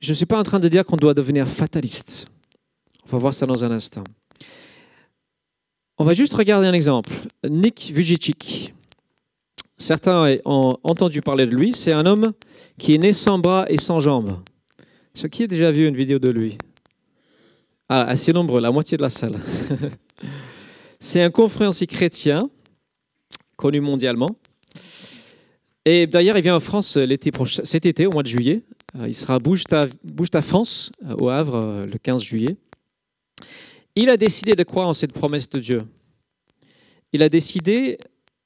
Je 0.00 0.10
ne 0.10 0.14
suis 0.14 0.26
pas 0.26 0.38
en 0.38 0.42
train 0.42 0.60
de 0.60 0.68
dire 0.68 0.84
qu'on 0.84 0.96
doit 0.96 1.14
devenir 1.14 1.48
fataliste. 1.48 2.26
On 3.06 3.12
va 3.12 3.18
voir 3.18 3.34
ça 3.34 3.46
dans 3.46 3.64
un 3.64 3.70
instant. 3.70 4.04
On 5.98 6.04
va 6.04 6.14
juste 6.14 6.32
regarder 6.34 6.66
un 6.66 6.72
exemple. 6.72 7.12
Nick 7.48 7.90
Vujicic. 7.92 8.74
Certains 9.76 10.36
ont 10.44 10.76
entendu 10.82 11.22
parler 11.22 11.46
de 11.46 11.54
lui. 11.54 11.72
C'est 11.72 11.92
un 11.92 12.06
homme 12.06 12.32
qui 12.78 12.94
est 12.94 12.98
né 12.98 13.12
sans 13.12 13.38
bras 13.38 13.66
et 13.68 13.78
sans 13.78 14.00
jambes. 14.00 14.38
Qui 15.30 15.44
a 15.44 15.46
déjà 15.46 15.70
vu 15.70 15.86
une 15.86 15.96
vidéo 15.96 16.18
de 16.18 16.30
lui 16.30 16.56
Ah, 17.92 18.04
assez 18.04 18.30
nombreux, 18.30 18.60
la 18.60 18.70
moitié 18.70 18.96
de 18.96 19.02
la 19.02 19.10
salle. 19.10 19.34
C'est 21.00 21.20
un 21.20 21.30
conférencier 21.32 21.88
chrétien, 21.88 22.38
connu 23.56 23.80
mondialement. 23.80 24.30
Et 25.84 26.06
d'ailleurs, 26.06 26.36
il 26.36 26.42
vient 26.44 26.54
en 26.54 26.60
France 26.60 26.96
prochain, 27.32 27.62
cet 27.64 27.86
été, 27.86 28.06
au 28.06 28.12
mois 28.12 28.22
de 28.22 28.28
juillet. 28.28 28.62
Euh, 28.94 29.06
il 29.08 29.14
sera 29.14 29.34
à 29.34 29.38
Bouge 29.40 29.64
ta 29.64 30.40
France, 30.40 30.92
euh, 31.04 31.16
au 31.18 31.30
Havre, 31.30 31.56
euh, 31.56 31.86
le 31.86 31.98
15 31.98 32.22
juillet. 32.22 32.56
Il 33.96 34.08
a 34.08 34.16
décidé 34.16 34.54
de 34.54 34.62
croire 34.62 34.86
en 34.86 34.92
cette 34.92 35.12
promesse 35.12 35.48
de 35.48 35.58
Dieu. 35.58 35.82
Il 37.12 37.24
a 37.24 37.28
décidé 37.28 37.98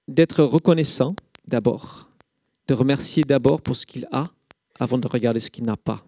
d'être 0.08 0.42
reconnaissant 0.42 1.14
d'abord, 1.46 2.08
de 2.66 2.72
remercier 2.72 3.24
d'abord 3.24 3.60
pour 3.60 3.76
ce 3.76 3.84
qu'il 3.84 4.08
a 4.10 4.24
avant 4.80 4.96
de 4.96 5.06
regarder 5.06 5.38
ce 5.38 5.50
qu'il 5.50 5.64
n'a 5.64 5.76
pas. 5.76 6.02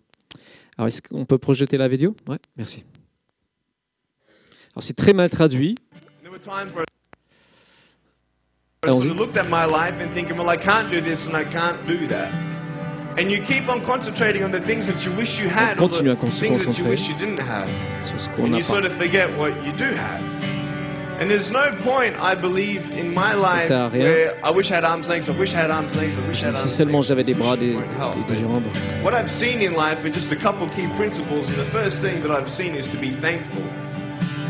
Alors, 0.78 0.88
est-ce 0.88 1.02
qu'on 1.02 1.26
peut 1.26 1.36
projeter 1.36 1.76
la 1.76 1.86
vidéo? 1.86 2.16
Oui, 2.26 2.36
merci. 2.56 2.82
Alors, 4.76 4.82
c'est 4.82 4.92
très 4.94 5.14
mal 5.14 5.30
traduit. 5.30 5.74
And 13.18 13.30
you 13.30 13.40
keep 13.40 13.66
on 13.70 13.80
concentrating 13.80 14.44
on 14.44 14.50
the 14.50 14.60
things 14.60 14.86
that 14.86 15.02
you 15.02 15.12
wish 15.16 15.40
you 15.40 15.48
had, 15.48 15.80
or 15.80 15.88
the 15.88 16.14
things 16.30 16.66
that 16.66 16.78
you 16.78 16.84
wish 16.84 17.08
you 17.08 17.14
didn't 17.14 17.38
have. 17.38 17.66
And 18.36 18.54
you 18.54 18.62
sort 18.62 18.84
of 18.84 18.92
forget 18.92 19.30
what 19.38 19.54
you 19.64 19.72
do 19.72 19.94
have. 19.94 20.20
And 21.18 21.30
there's 21.30 21.50
no 21.50 21.72
point, 21.82 22.14
I 22.20 22.34
believe, 22.34 22.92
in 22.98 23.14
my 23.14 23.32
life 23.32 23.70
where 23.70 24.38
I 24.44 24.50
wish 24.50 24.70
I 24.70 24.74
had 24.74 24.84
arms 24.84 25.08
lengths, 25.08 25.30
I 25.30 25.38
wish 25.38 25.54
I 25.54 25.62
had 25.62 25.70
arms 25.70 25.96
lengths, 25.96 26.18
I 26.18 26.28
wish 26.28 26.42
I 26.42 26.46
had 26.48 26.54
arms 26.56 26.70
Si 26.70 26.76
seulement 26.76 27.00
j'avais 27.00 27.24
des 27.24 27.32
bras, 27.32 27.56
des, 27.56 27.72
des 28.28 28.36
jambes. 28.36 28.66
What 29.02 29.14
I've 29.14 29.30
seen 29.30 29.62
in 29.62 29.72
life 29.72 30.04
are 30.04 30.10
just 30.10 30.30
a 30.32 30.36
couple 30.36 30.68
key 30.68 30.86
principles, 30.98 31.48
and 31.48 31.56
the 31.56 31.70
first 31.70 32.02
thing 32.02 32.20
that 32.20 32.30
I've 32.30 32.50
seen 32.50 32.74
is 32.74 32.86
to 32.88 32.98
be 32.98 33.12
thankful. 33.12 33.62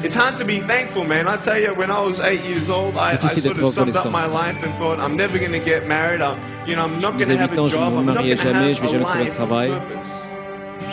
It's 0.05 0.15
hard 0.15 0.37
to 0.37 0.45
be 0.45 0.61
thankful, 0.61 1.05
man. 1.05 1.27
I 1.27 1.37
tell 1.37 1.59
you, 1.59 1.73
when 1.75 1.91
I 1.91 2.01
was 2.01 2.21
eight 2.21 2.45
years 2.45 2.69
old, 2.69 2.97
I, 2.97 3.13
I 3.13 3.17
sort 3.17 3.59
of 3.59 3.73
summed 3.73 3.97
up 3.97 4.11
my 4.11 4.27
life 4.27 4.63
and 4.63 4.73
thought, 4.75 4.99
I'm 5.01 5.17
never 5.17 5.39
going 5.39 5.53
to 5.53 5.59
get 5.59 5.87
married. 5.87 6.21
I'm, 6.21 6.39
you 6.69 6.77
know, 6.77 6.85
I'm 6.85 7.01
not 7.01 7.15
going 7.19 7.29
to 7.29 7.39
have 7.39 7.53
a 7.53 7.69
job. 7.69 7.95
I'm 7.95 8.07
not 8.07 8.17
going 8.17 8.37
to 8.37 8.43
have 8.43 8.83
a 8.83 8.99
life 8.99 9.41
of 9.41 9.49
purpose. 9.49 10.09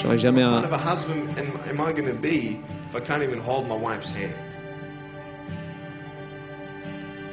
J'aurais 0.01 0.17
jamais 0.17 0.41
un. 0.41 0.53
What 0.53 0.63
kind 0.63 0.73
of 0.73 0.81
a 0.81 0.83
husband 0.83 1.37
am, 1.37 1.59
am 1.67 1.81
I 1.81 1.91
going 1.91 2.07
to 2.07 2.13
be 2.13 2.61
if 2.89 2.95
I 2.95 2.99
can't 2.99 3.23
even 3.23 3.39
hold 3.39 3.67
my 3.67 3.75
wife's 3.75 4.09
hand? 4.09 4.33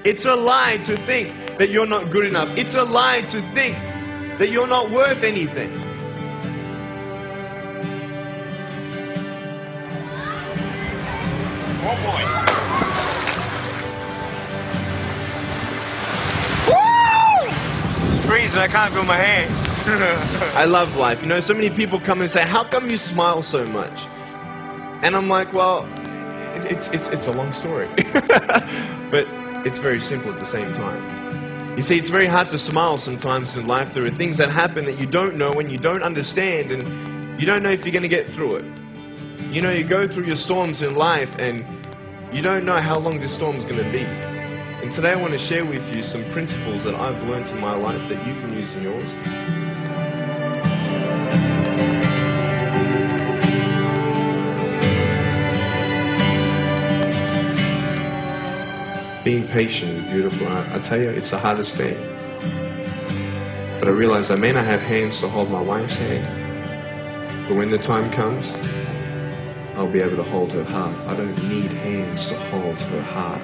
It's 0.05 0.25
a 0.25 0.35
lie 0.35 0.79
to 0.85 0.97
think 0.97 1.33
that 1.59 1.71
you're 1.71 1.87
not 1.87 2.11
good 2.11 2.27
enough. 2.27 2.49
It's 2.57 2.75
a 2.75 2.85
lie 2.85 3.23
to 3.23 3.41
think 3.53 3.77
that 4.39 4.51
you're 4.51 4.67
not 4.67 4.91
worth 4.91 5.23
anything. 5.23 5.71
It's 18.05 18.27
freezing. 18.27 18.61
I 18.61 18.69
can't 18.69 18.93
feel 18.93 19.05
my 19.05 19.17
hands. 19.17 19.71
I 20.57 20.67
love 20.67 20.97
life. 20.97 21.23
You 21.23 21.29
know, 21.29 21.41
so 21.41 21.55
many 21.55 21.71
people 21.71 21.99
come 21.99 22.21
and 22.21 22.31
say, 22.31 22.43
"How 22.43 22.65
come 22.65 22.91
you 22.91 22.99
smile 22.99 23.43
so 23.43 23.65
much?" 23.65 24.07
And 25.03 25.17
I'm 25.17 25.29
like, 25.29 25.53
"Well, 25.55 25.89
it's 26.71 26.89
it's 26.89 27.09
it's 27.09 27.27
a 27.29 27.33
long 27.33 27.53
story, 27.55 27.89
but 29.11 29.27
it's 29.65 29.79
very 29.79 30.01
simple 30.03 30.33
at 30.33 30.39
the 30.39 30.45
same 30.45 30.71
time." 30.75 31.77
You 31.77 31.83
see, 31.83 31.97
it's 31.97 32.11
very 32.11 32.27
hard 32.27 32.51
to 32.51 32.59
smile 32.59 32.99
sometimes 32.99 33.57
in 33.57 33.67
life. 33.67 33.95
There 33.95 34.05
are 34.05 34.11
things 34.11 34.37
that 34.37 34.51
happen 34.51 34.85
that 34.85 35.01
you 35.01 35.07
don't 35.07 35.37
know 35.37 35.53
and 35.53 35.73
you 35.73 35.79
don't 35.79 36.03
understand, 36.03 36.73
and 36.73 37.41
you 37.41 37.47
don't 37.47 37.63
know 37.63 37.71
if 37.71 37.87
you're 37.87 37.93
going 37.93 38.03
to 38.03 38.09
get 38.09 38.29
through 38.29 38.57
it. 38.57 38.80
You 39.51 39.61
know, 39.63 39.73
you 39.73 39.83
go 39.83 40.07
through 40.07 40.27
your 40.27 40.37
storms 40.37 40.81
in 40.81 40.95
life 40.95 41.37
and 41.41 41.65
you 42.33 42.41
don't 42.41 42.65
know 42.65 42.77
how 42.77 42.97
long 42.97 43.19
this 43.19 43.33
storm 43.33 43.57
is 43.57 43.65
going 43.65 43.83
to 43.85 43.91
be. 43.91 44.05
And 44.05 44.93
today 44.93 45.11
I 45.11 45.17
want 45.17 45.33
to 45.33 45.41
share 45.41 45.65
with 45.65 45.83
you 45.93 46.05
some 46.05 46.23
principles 46.27 46.85
that 46.85 46.95
I've 46.95 47.21
learned 47.29 47.49
in 47.49 47.59
my 47.59 47.75
life 47.75 48.01
that 48.09 48.25
you 48.25 48.33
can 48.35 48.55
use 48.55 48.71
in 48.77 48.85
yours. 48.85 49.05
Being 59.25 59.49
patient 59.49 59.91
is 59.91 60.03
beautiful. 60.13 60.47
I, 60.47 60.77
I 60.77 60.79
tell 60.79 61.03
you, 61.03 61.09
it's 61.09 61.31
the 61.31 61.39
hardest 61.41 61.75
thing. 61.75 61.97
But 63.81 63.89
I 63.89 63.91
realize 63.91 64.31
I 64.31 64.37
may 64.37 64.53
not 64.53 64.65
have 64.65 64.81
hands 64.81 65.19
to 65.23 65.29
hold 65.29 65.51
my 65.51 65.61
wife's 65.61 65.97
hand, 65.97 67.49
but 67.49 67.57
when 67.57 67.71
the 67.71 67.79
time 67.79 68.13
comes, 68.13 68.53
I'll 69.91 69.99
be 69.99 70.05
able 70.05 70.23
to 70.23 70.31
hold 70.31 70.53
her 70.53 70.63
heart. 70.63 70.95
I 71.09 71.17
don't 71.17 71.37
need 71.49 71.73
hands 71.73 72.29
to 72.29 72.37
hold 72.53 72.81
her 72.81 73.03
heart. 73.13 73.43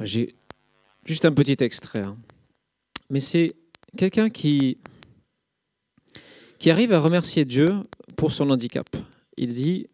J'ai 0.00 0.34
juste 1.04 1.26
un 1.26 1.32
petit 1.32 1.62
extrait. 1.62 2.00
Hein. 2.00 2.16
Mais 3.10 3.20
c'est 3.20 3.52
quelqu'un 3.98 4.30
qui, 4.30 4.78
qui 6.58 6.70
arrive 6.70 6.94
à 6.94 7.00
remercier 7.00 7.44
Dieu 7.44 7.68
pour 8.16 8.32
son 8.32 8.48
handicap. 8.48 8.88
Il 9.36 9.52
dit 9.52 9.88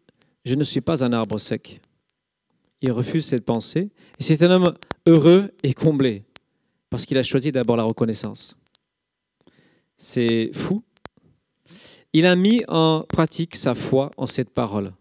Je 0.45 0.55
ne 0.55 0.63
suis 0.63 0.79
pas 0.79 1.03
un 1.03 1.11
arbre 1.11 1.37
sec. 1.37 1.81
Il 2.81 2.93
refuse 2.93 3.25
cette 3.25 3.43
pensée. 3.43 3.89
Et 4.17 4.23
c'est 4.23 4.41
un 4.43 4.51
homme 4.51 4.77
heureux 5.07 5.51
et 5.61 5.73
comblé 5.73 6.23
parce 6.89 7.05
qu'il 7.05 7.17
a 7.17 7.23
choisi 7.23 7.51
d'abord 7.51 7.75
la 7.75 7.83
reconnaissance. 7.83 8.55
C'est 9.97 10.51
fou, 10.53 10.83
il 12.13 12.25
a 12.25 12.35
mis 12.35 12.63
en 12.67 13.03
pratique 13.07 13.55
sa 13.55 13.75
foi 13.75 14.11
en 14.17 14.27
cette 14.27 14.49
parole. 14.49 14.93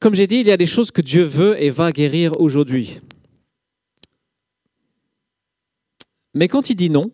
Comme 0.00 0.14
j'ai 0.14 0.26
dit, 0.26 0.36
il 0.36 0.46
y 0.46 0.52
a 0.52 0.56
des 0.56 0.66
choses 0.66 0.90
que 0.90 1.02
Dieu 1.02 1.22
veut 1.22 1.62
et 1.62 1.70
va 1.70 1.92
guérir 1.92 2.40
aujourd'hui. 2.40 3.00
Mais 6.34 6.48
quand 6.48 6.70
il 6.70 6.76
dit 6.76 6.90
non, 6.90 7.10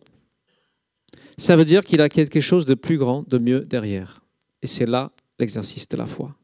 ça 1.36 1.56
veut 1.56 1.64
dire 1.64 1.84
qu'il 1.84 2.00
a 2.00 2.08
quelque 2.08 2.40
chose 2.40 2.64
de 2.64 2.74
plus 2.74 2.96
grand, 2.96 3.28
de 3.28 3.38
mieux 3.38 3.60
derrière. 3.60 4.20
Et 4.62 4.66
c'est 4.66 4.86
là 4.86 5.10
l'exercice 5.38 5.88
de 5.88 5.96
la 5.96 6.06
foi. 6.06 6.34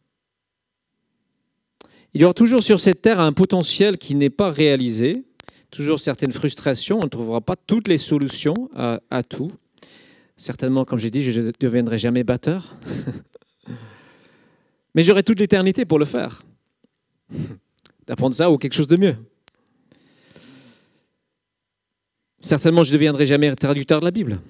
Il 2.15 2.21
y 2.21 2.25
aura 2.25 2.35
toujours 2.35 2.63
sur 2.63 2.79
cette 2.79 3.01
terre 3.01 3.21
un 3.21 3.33
potentiel 3.33 3.97
qui 3.97 4.15
n'est 4.15 4.31
pas 4.31 4.51
réalisé, 4.51 5.25
toujours 5.71 5.99
certaines 5.99 6.33
frustrations, 6.33 6.99
on 7.01 7.05
ne 7.05 7.09
trouvera 7.09 7.41
pas 7.41 7.57
toutes 7.57 7.89
les 7.89 7.97
solutions 7.97 8.69
à, 8.75 9.01
à 9.11 9.23
tout. 9.23 9.51
Certainement, 10.43 10.85
comme 10.85 10.99
j'ai 10.99 11.13
dit, 11.13 11.23
je 11.23 11.41
ne 11.41 11.53
deviendrai 11.53 11.99
jamais 11.99 12.25
batteur. 12.25 12.77
Mais 14.93 15.05
j'aurai 15.05 15.23
toute 15.23 15.39
l'éternité 15.39 15.85
pour 15.85 16.01
le 16.01 16.05
faire. 16.05 16.43
D'apprendre 18.09 18.35
ça 18.35 18.51
ou 18.51 18.59
quelque 18.59 18.75
chose 18.75 18.89
de 18.89 18.97
mieux. 18.97 19.15
Certainement, 22.41 22.83
je 22.83 22.91
ne 22.91 22.95
deviendrai 22.95 23.25
jamais 23.25 23.55
traducteur 23.55 24.01
de 24.01 24.05
la 24.05 24.11
Bible. 24.11 24.41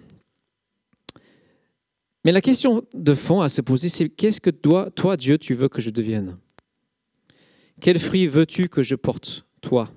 Mais 2.25 2.33
la 2.33 2.41
question 2.41 2.87
de 2.95 3.13
fond 3.13 3.43
à 3.43 3.51
se 3.51 3.61
poser, 3.61 3.91
c'est 3.91 4.09
qu'est-ce 4.09 4.41
que 4.41 4.49
toi, 4.49 4.91
toi, 4.93 5.19
Dieu, 5.19 5.37
tu 5.37 5.53
veux 5.53 5.69
que 5.69 5.83
je 5.83 5.91
devienne? 5.91 6.39
Quel 7.83 7.99
fruit 7.99 8.27
veux-tu 8.27 8.71
que 8.71 8.83
je 8.83 8.95
porte, 8.95 9.45
toi, 9.61 9.91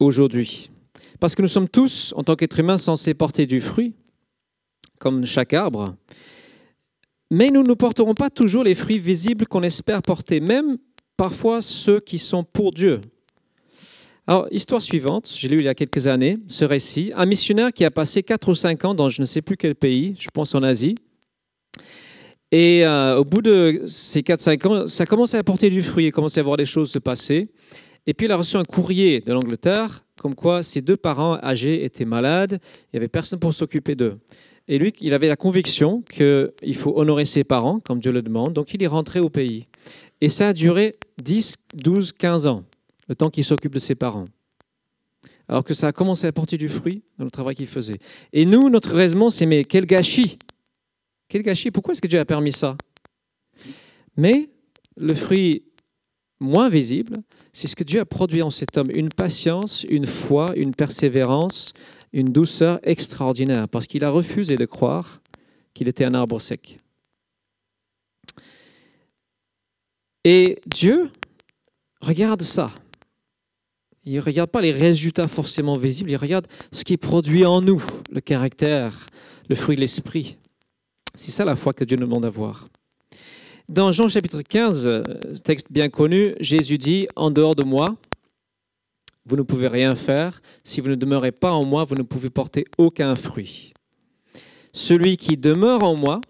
aujourd'hui 0.00 0.71
parce 1.22 1.36
que 1.36 1.42
nous 1.42 1.46
sommes 1.46 1.68
tous, 1.68 2.12
en 2.16 2.24
tant 2.24 2.34
qu'êtres 2.34 2.58
humains, 2.58 2.76
censés 2.76 3.14
porter 3.14 3.46
du 3.46 3.60
fruit, 3.60 3.94
comme 4.98 5.24
chaque 5.24 5.52
arbre. 5.52 5.94
Mais 7.30 7.50
nous 7.50 7.62
ne 7.62 7.74
porterons 7.74 8.14
pas 8.14 8.28
toujours 8.28 8.64
les 8.64 8.74
fruits 8.74 8.98
visibles 8.98 9.46
qu'on 9.46 9.62
espère 9.62 10.02
porter, 10.02 10.40
même 10.40 10.78
parfois 11.16 11.60
ceux 11.60 12.00
qui 12.00 12.18
sont 12.18 12.42
pour 12.42 12.72
Dieu. 12.72 13.00
Alors, 14.26 14.48
histoire 14.50 14.82
suivante, 14.82 15.32
j'ai 15.32 15.46
lu 15.46 15.58
il 15.60 15.66
y 15.66 15.68
a 15.68 15.76
quelques 15.76 16.08
années 16.08 16.38
ce 16.48 16.64
récit, 16.64 17.12
un 17.14 17.24
missionnaire 17.24 17.72
qui 17.72 17.84
a 17.84 17.92
passé 17.92 18.24
4 18.24 18.48
ou 18.48 18.56
5 18.56 18.84
ans 18.84 18.94
dans 18.96 19.08
je 19.08 19.20
ne 19.20 19.26
sais 19.26 19.42
plus 19.42 19.56
quel 19.56 19.76
pays, 19.76 20.16
je 20.18 20.28
pense 20.28 20.56
en 20.56 20.64
Asie. 20.64 20.96
Et 22.50 22.84
euh, 22.84 23.18
au 23.18 23.24
bout 23.24 23.42
de 23.42 23.84
ces 23.86 24.22
4-5 24.22 24.66
ans, 24.66 24.86
ça 24.88 25.06
commençait 25.06 25.38
à 25.38 25.44
porter 25.44 25.70
du 25.70 25.82
fruit, 25.82 26.06
il 26.06 26.10
commençait 26.10 26.40
à 26.40 26.42
voir 26.42 26.56
des 26.56 26.66
choses 26.66 26.90
se 26.90 26.98
passer. 26.98 27.48
Et 28.08 28.12
puis 28.12 28.26
il 28.26 28.32
a 28.32 28.36
reçu 28.36 28.56
un 28.56 28.64
courrier 28.64 29.20
de 29.20 29.32
l'Angleterre 29.32 30.02
comme 30.22 30.36
quoi 30.36 30.62
ses 30.62 30.80
deux 30.82 30.96
parents 30.96 31.36
âgés 31.42 31.84
étaient 31.84 32.04
malades, 32.04 32.60
il 32.62 32.94
n'y 32.94 32.98
avait 32.98 33.08
personne 33.08 33.40
pour 33.40 33.52
s'occuper 33.52 33.96
d'eux. 33.96 34.20
Et 34.68 34.78
lui, 34.78 34.92
il 35.00 35.14
avait 35.14 35.26
la 35.26 35.34
conviction 35.34 36.02
qu'il 36.02 36.76
faut 36.76 36.96
honorer 36.96 37.24
ses 37.24 37.42
parents, 37.42 37.80
comme 37.80 37.98
Dieu 37.98 38.12
le 38.12 38.22
demande, 38.22 38.52
donc 38.52 38.72
il 38.72 38.80
est 38.84 38.86
rentré 38.86 39.18
au 39.18 39.28
pays. 39.28 39.66
Et 40.20 40.28
ça 40.28 40.48
a 40.48 40.52
duré 40.52 40.96
10, 41.20 41.56
12, 41.74 42.12
15 42.12 42.46
ans, 42.46 42.62
le 43.08 43.16
temps 43.16 43.30
qu'il 43.30 43.44
s'occupe 43.44 43.74
de 43.74 43.80
ses 43.80 43.96
parents. 43.96 44.26
Alors 45.48 45.64
que 45.64 45.74
ça 45.74 45.88
a 45.88 45.92
commencé 45.92 46.28
à 46.28 46.32
porter 46.32 46.56
du 46.56 46.68
fruit 46.68 47.02
dans 47.18 47.24
le 47.24 47.30
travail 47.32 47.56
qu'il 47.56 47.66
faisait. 47.66 47.98
Et 48.32 48.46
nous, 48.46 48.70
notre 48.70 48.94
raisonnement, 48.94 49.28
c'est 49.28 49.44
mais 49.44 49.64
quel 49.64 49.86
gâchis 49.86 50.38
Quel 51.28 51.42
gâchis 51.42 51.72
Pourquoi 51.72 51.92
est-ce 51.92 52.00
que 52.00 52.06
Dieu 52.06 52.20
a 52.20 52.24
permis 52.24 52.52
ça? 52.52 52.76
Mais 54.16 54.48
le 54.96 55.14
fruit 55.14 55.64
moins 56.42 56.68
visible, 56.68 57.16
c'est 57.52 57.66
ce 57.66 57.76
que 57.76 57.84
Dieu 57.84 58.00
a 58.00 58.04
produit 58.04 58.42
en 58.42 58.50
cet 58.50 58.76
homme, 58.76 58.90
une 58.92 59.08
patience, 59.08 59.84
une 59.88 60.06
foi, 60.06 60.52
une 60.56 60.74
persévérance, 60.74 61.72
une 62.12 62.28
douceur 62.28 62.80
extraordinaire, 62.82 63.68
parce 63.68 63.86
qu'il 63.86 64.04
a 64.04 64.10
refusé 64.10 64.56
de 64.56 64.66
croire 64.66 65.22
qu'il 65.74 65.88
était 65.88 66.04
un 66.04 66.14
arbre 66.14 66.40
sec. 66.40 66.78
Et 70.24 70.60
Dieu 70.66 71.10
regarde 72.00 72.42
ça. 72.42 72.66
Il 74.04 74.14
ne 74.14 74.20
regarde 74.20 74.50
pas 74.50 74.60
les 74.60 74.72
résultats 74.72 75.28
forcément 75.28 75.76
visibles, 75.76 76.10
il 76.10 76.16
regarde 76.16 76.46
ce 76.72 76.84
qui 76.84 76.96
produit 76.96 77.44
en 77.44 77.60
nous, 77.60 77.82
le 78.10 78.20
caractère, 78.20 79.06
le 79.48 79.54
fruit 79.54 79.76
de 79.76 79.80
l'esprit. 79.80 80.36
C'est 81.14 81.30
ça 81.30 81.44
la 81.44 81.56
foi 81.56 81.72
que 81.72 81.84
Dieu 81.84 81.96
nous 81.96 82.06
demande 82.06 82.22
d'avoir. 82.22 82.68
Dans 83.72 83.90
Jean 83.90 84.06
chapitre 84.06 84.42
15, 84.42 85.02
texte 85.44 85.68
bien 85.72 85.88
connu, 85.88 86.34
Jésus 86.40 86.76
dit, 86.76 87.08
En 87.16 87.30
dehors 87.30 87.54
de 87.54 87.64
moi, 87.64 87.96
vous 89.24 89.34
ne 89.34 89.40
pouvez 89.40 89.66
rien 89.66 89.94
faire. 89.94 90.42
Si 90.62 90.82
vous 90.82 90.90
ne 90.90 90.94
demeurez 90.94 91.32
pas 91.32 91.52
en 91.52 91.64
moi, 91.64 91.84
vous 91.84 91.94
ne 91.94 92.02
pouvez 92.02 92.28
porter 92.28 92.66
aucun 92.76 93.14
fruit. 93.14 93.72
Celui 94.74 95.16
qui 95.16 95.38
demeure 95.38 95.84
en 95.84 95.96
moi 95.96 96.20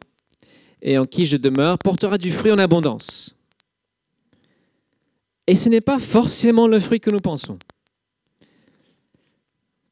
et 0.82 0.96
en 0.98 1.04
qui 1.04 1.26
je 1.26 1.36
demeure 1.36 1.78
portera 1.78 2.16
du 2.16 2.30
fruit 2.30 2.52
en 2.52 2.58
abondance. 2.58 3.34
Et 5.48 5.56
ce 5.56 5.68
n'est 5.68 5.80
pas 5.80 5.98
forcément 5.98 6.68
le 6.68 6.78
fruit 6.78 7.00
que 7.00 7.10
nous 7.10 7.18
pensons. 7.18 7.58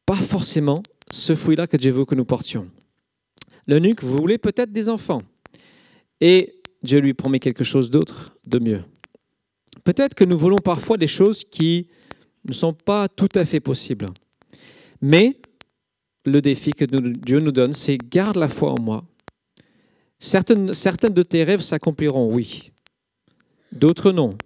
Pas 0.06 0.14
forcément 0.14 0.84
ce 1.10 1.34
fruit-là 1.34 1.66
que 1.66 1.76
Dieu 1.76 1.90
veut 1.90 2.04
que 2.04 2.14
nous 2.14 2.24
portions. 2.24 2.70
L'eunuque 3.66 4.04
voulait 4.04 4.38
peut-être 4.38 4.70
des 4.70 4.88
enfants. 4.88 5.22
Et 6.20 6.59
Dieu 6.82 7.00
lui 7.00 7.14
promet 7.14 7.38
quelque 7.38 7.64
chose 7.64 7.90
d'autre, 7.90 8.34
de 8.46 8.58
mieux. 8.58 8.82
Peut-être 9.84 10.14
que 10.14 10.24
nous 10.24 10.38
voulons 10.38 10.58
parfois 10.58 10.96
des 10.96 11.06
choses 11.06 11.44
qui 11.44 11.88
ne 12.44 12.52
sont 12.52 12.72
pas 12.72 13.08
tout 13.08 13.28
à 13.34 13.44
fait 13.44 13.60
possibles. 13.60 14.06
Mais 15.00 15.36
le 16.24 16.40
défi 16.40 16.72
que 16.72 16.84
Dieu 16.84 17.38
nous 17.38 17.52
donne, 17.52 17.72
c'est 17.72 17.96
garde 17.96 18.36
la 18.36 18.48
foi 18.48 18.72
en 18.72 18.80
moi. 18.80 19.04
Certaines, 20.18 20.74
certaines 20.74 21.14
de 21.14 21.22
tes 21.22 21.44
rêves 21.44 21.62
s'accompliront, 21.62 22.32
oui. 22.32 22.72
D'autres 23.72 24.12
non. 24.12 24.36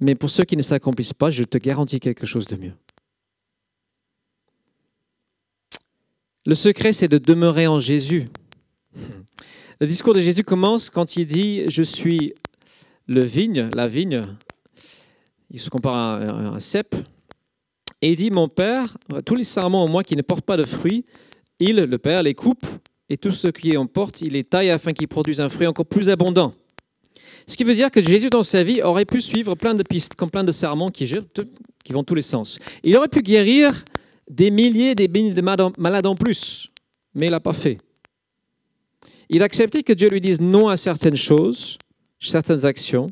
Mais 0.00 0.14
pour 0.14 0.30
ceux 0.30 0.44
qui 0.44 0.56
ne 0.56 0.62
s'accomplissent 0.62 1.14
pas, 1.14 1.30
je 1.30 1.44
te 1.44 1.58
garantis 1.58 2.00
quelque 2.00 2.26
chose 2.26 2.46
de 2.46 2.56
mieux. 2.56 2.74
Le 6.44 6.54
secret, 6.54 6.92
c'est 6.92 7.08
de 7.08 7.18
demeurer 7.18 7.66
en 7.66 7.80
Jésus. 7.80 8.26
Le 9.80 9.86
discours 9.86 10.12
de 10.12 10.20
Jésus 10.20 10.42
commence 10.42 10.90
quand 10.90 11.14
il 11.14 11.24
dit 11.24 11.62
Je 11.68 11.84
suis 11.84 12.34
le 13.06 13.24
vigne, 13.24 13.70
la 13.74 13.86
vigne. 13.86 14.26
Il 15.52 15.60
se 15.60 15.70
compare 15.70 15.94
à 15.94 16.54
un, 16.54 16.58
cep. 16.58 16.96
Et 18.02 18.10
il 18.10 18.16
dit 18.16 18.32
Mon 18.32 18.48
Père, 18.48 18.98
tous 19.24 19.36
les 19.36 19.44
sarments 19.44 19.84
en 19.84 19.88
moi 19.88 20.02
qui 20.02 20.16
ne 20.16 20.22
portent 20.22 20.44
pas 20.44 20.56
de 20.56 20.64
fruits, 20.64 21.04
il, 21.60 21.76
le 21.76 21.98
Père, 21.98 22.24
les 22.24 22.34
coupe, 22.34 22.66
et 23.08 23.16
tout 23.16 23.30
ce 23.30 23.46
qui 23.46 23.76
en 23.76 23.86
porte, 23.86 24.20
il 24.20 24.32
les 24.32 24.42
taille 24.42 24.70
afin 24.70 24.90
qu'ils 24.90 25.06
produisent 25.06 25.40
un 25.40 25.48
fruit 25.48 25.68
encore 25.68 25.86
plus 25.86 26.10
abondant. 26.10 26.54
Ce 27.46 27.56
qui 27.56 27.62
veut 27.62 27.74
dire 27.74 27.92
que 27.92 28.02
Jésus, 28.02 28.30
dans 28.30 28.42
sa 28.42 28.64
vie, 28.64 28.82
aurait 28.82 29.04
pu 29.04 29.20
suivre 29.20 29.54
plein 29.54 29.74
de 29.74 29.84
pistes, 29.84 30.16
comme 30.16 30.30
plein 30.30 30.44
de 30.44 30.52
serments 30.52 30.88
qui, 30.88 31.08
qui 31.84 31.92
vont 31.92 32.02
tous 32.02 32.16
les 32.16 32.22
sens. 32.22 32.58
Il 32.82 32.96
aurait 32.96 33.08
pu 33.08 33.22
guérir 33.22 33.84
des 34.28 34.50
milliers, 34.50 34.96
des 34.96 35.06
milliers 35.06 35.34
de 35.34 35.40
malades 35.40 36.06
en 36.06 36.16
plus, 36.16 36.68
mais 37.14 37.26
il 37.26 37.30
n'a 37.30 37.40
pas 37.40 37.52
fait. 37.52 37.78
Il 39.30 39.42
a 39.42 39.44
accepté 39.44 39.82
que 39.82 39.92
Dieu 39.92 40.08
lui 40.08 40.20
dise 40.20 40.40
non 40.40 40.68
à 40.68 40.76
certaines 40.76 41.16
choses, 41.16 41.78
certaines 42.18 42.64
actions. 42.64 43.08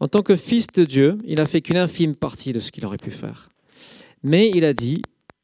En 0.00 0.08
tant 0.08 0.22
que 0.22 0.34
fils 0.34 0.66
de 0.68 0.84
Dieu, 0.84 1.18
il 1.24 1.36
n'a 1.36 1.46
fait 1.46 1.60
qu'une 1.60 1.76
infime 1.76 2.16
partie 2.16 2.52
de 2.52 2.58
ce 2.58 2.72
qu'il 2.72 2.84
aurait 2.86 2.96
pu 2.96 3.10
faire. 3.10 3.50
Mais 4.22 4.50
il 4.54 4.64
a 4.64 4.72
dit, 4.72 5.02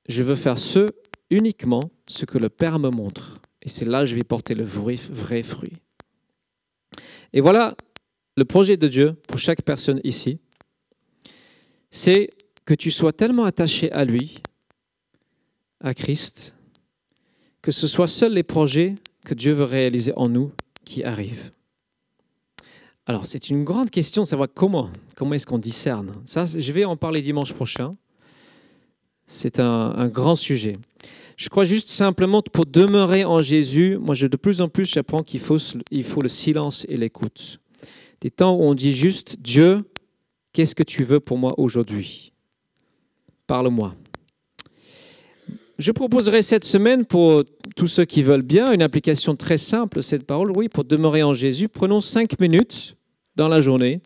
je 0.08 0.22
veux 0.22 0.34
faire 0.34 0.58
ce 0.58 0.86
uniquement 1.30 1.82
ce 2.08 2.24
que 2.24 2.38
le 2.38 2.48
Père 2.48 2.78
me 2.78 2.90
montre. 2.90 3.38
Et 3.62 3.68
c'est 3.68 3.84
là 3.84 4.00
que 4.00 4.06
je 4.06 4.14
vais 4.14 4.24
porter 4.24 4.54
le 4.54 4.64
vrai, 4.64 4.96
vrai 5.10 5.42
fruit. 5.42 5.74
Et 7.32 7.40
voilà 7.40 7.74
le 8.36 8.44
projet 8.44 8.76
de 8.76 8.88
Dieu 8.88 9.14
pour 9.26 9.38
chaque 9.38 9.62
personne 9.62 10.00
ici, 10.04 10.38
c'est 11.90 12.30
que 12.64 12.74
tu 12.74 12.90
sois 12.90 13.12
tellement 13.12 13.44
attaché 13.44 13.90
à 13.92 14.04
lui, 14.04 14.36
à 15.80 15.92
Christ, 15.92 16.54
que 17.62 17.72
ce 17.72 17.86
soit 17.86 18.06
seuls 18.06 18.34
les 18.34 18.42
projets 18.42 18.94
que 19.28 19.34
Dieu 19.34 19.52
veut 19.52 19.64
réaliser 19.64 20.12
en 20.16 20.28
nous 20.28 20.52
qui 20.84 21.04
arrivent. 21.04 21.52
Alors, 23.06 23.26
c'est 23.26 23.50
une 23.50 23.62
grande 23.62 23.90
question 23.90 24.24
savoir 24.24 24.48
comment, 24.52 24.90
comment 25.16 25.34
est-ce 25.34 25.46
qu'on 25.46 25.58
discerne. 25.58 26.12
Ça, 26.24 26.44
je 26.46 26.72
vais 26.72 26.84
en 26.84 26.96
parler 26.96 27.20
dimanche 27.20 27.52
prochain. 27.52 27.94
C'est 29.26 29.60
un, 29.60 30.08
grand 30.08 30.34
sujet. 30.34 30.72
Je 31.36 31.50
crois 31.50 31.64
juste 31.64 31.90
simplement 31.90 32.40
pour 32.40 32.64
demeurer 32.64 33.26
en 33.26 33.42
Jésus, 33.42 33.98
moi, 33.98 34.14
je, 34.14 34.26
de 34.26 34.36
plus 34.38 34.62
en 34.62 34.68
plus, 34.68 34.86
j'apprends 34.86 35.22
qu'il 35.22 35.40
faut, 35.40 35.58
faut 35.58 36.22
le 36.22 36.28
silence 36.28 36.86
et 36.88 36.96
l'écoute 36.96 37.60
des 38.20 38.30
temps 38.30 38.56
où 38.56 38.62
on 38.62 38.74
dit 38.74 38.94
juste, 38.94 39.36
Dieu, 39.40 39.84
qu'est-ce 40.52 40.74
que 40.74 40.82
tu 40.82 41.04
veux 41.04 41.20
pour 41.20 41.38
moi 41.38 41.52
aujourd'hui? 41.56 42.32
Parle-moi. 43.46 43.94
Je 45.78 45.92
proposerai 45.92 46.42
cette 46.42 46.64
semaine 46.64 47.04
pour 47.04 47.44
tous 47.76 47.86
ceux 47.86 48.04
qui 48.04 48.22
veulent 48.22 48.42
bien 48.42 48.72
une 48.72 48.82
application 48.82 49.36
très 49.36 49.58
simple, 49.58 50.02
cette 50.02 50.26
parole, 50.26 50.50
oui, 50.56 50.68
pour 50.68 50.84
demeurer 50.84 51.22
en 51.22 51.32
Jésus. 51.32 51.68
Prenons 51.68 52.00
cinq 52.00 52.40
minutes 52.40 52.96
dans 53.36 53.46
la 53.46 53.60
journée 53.60 54.02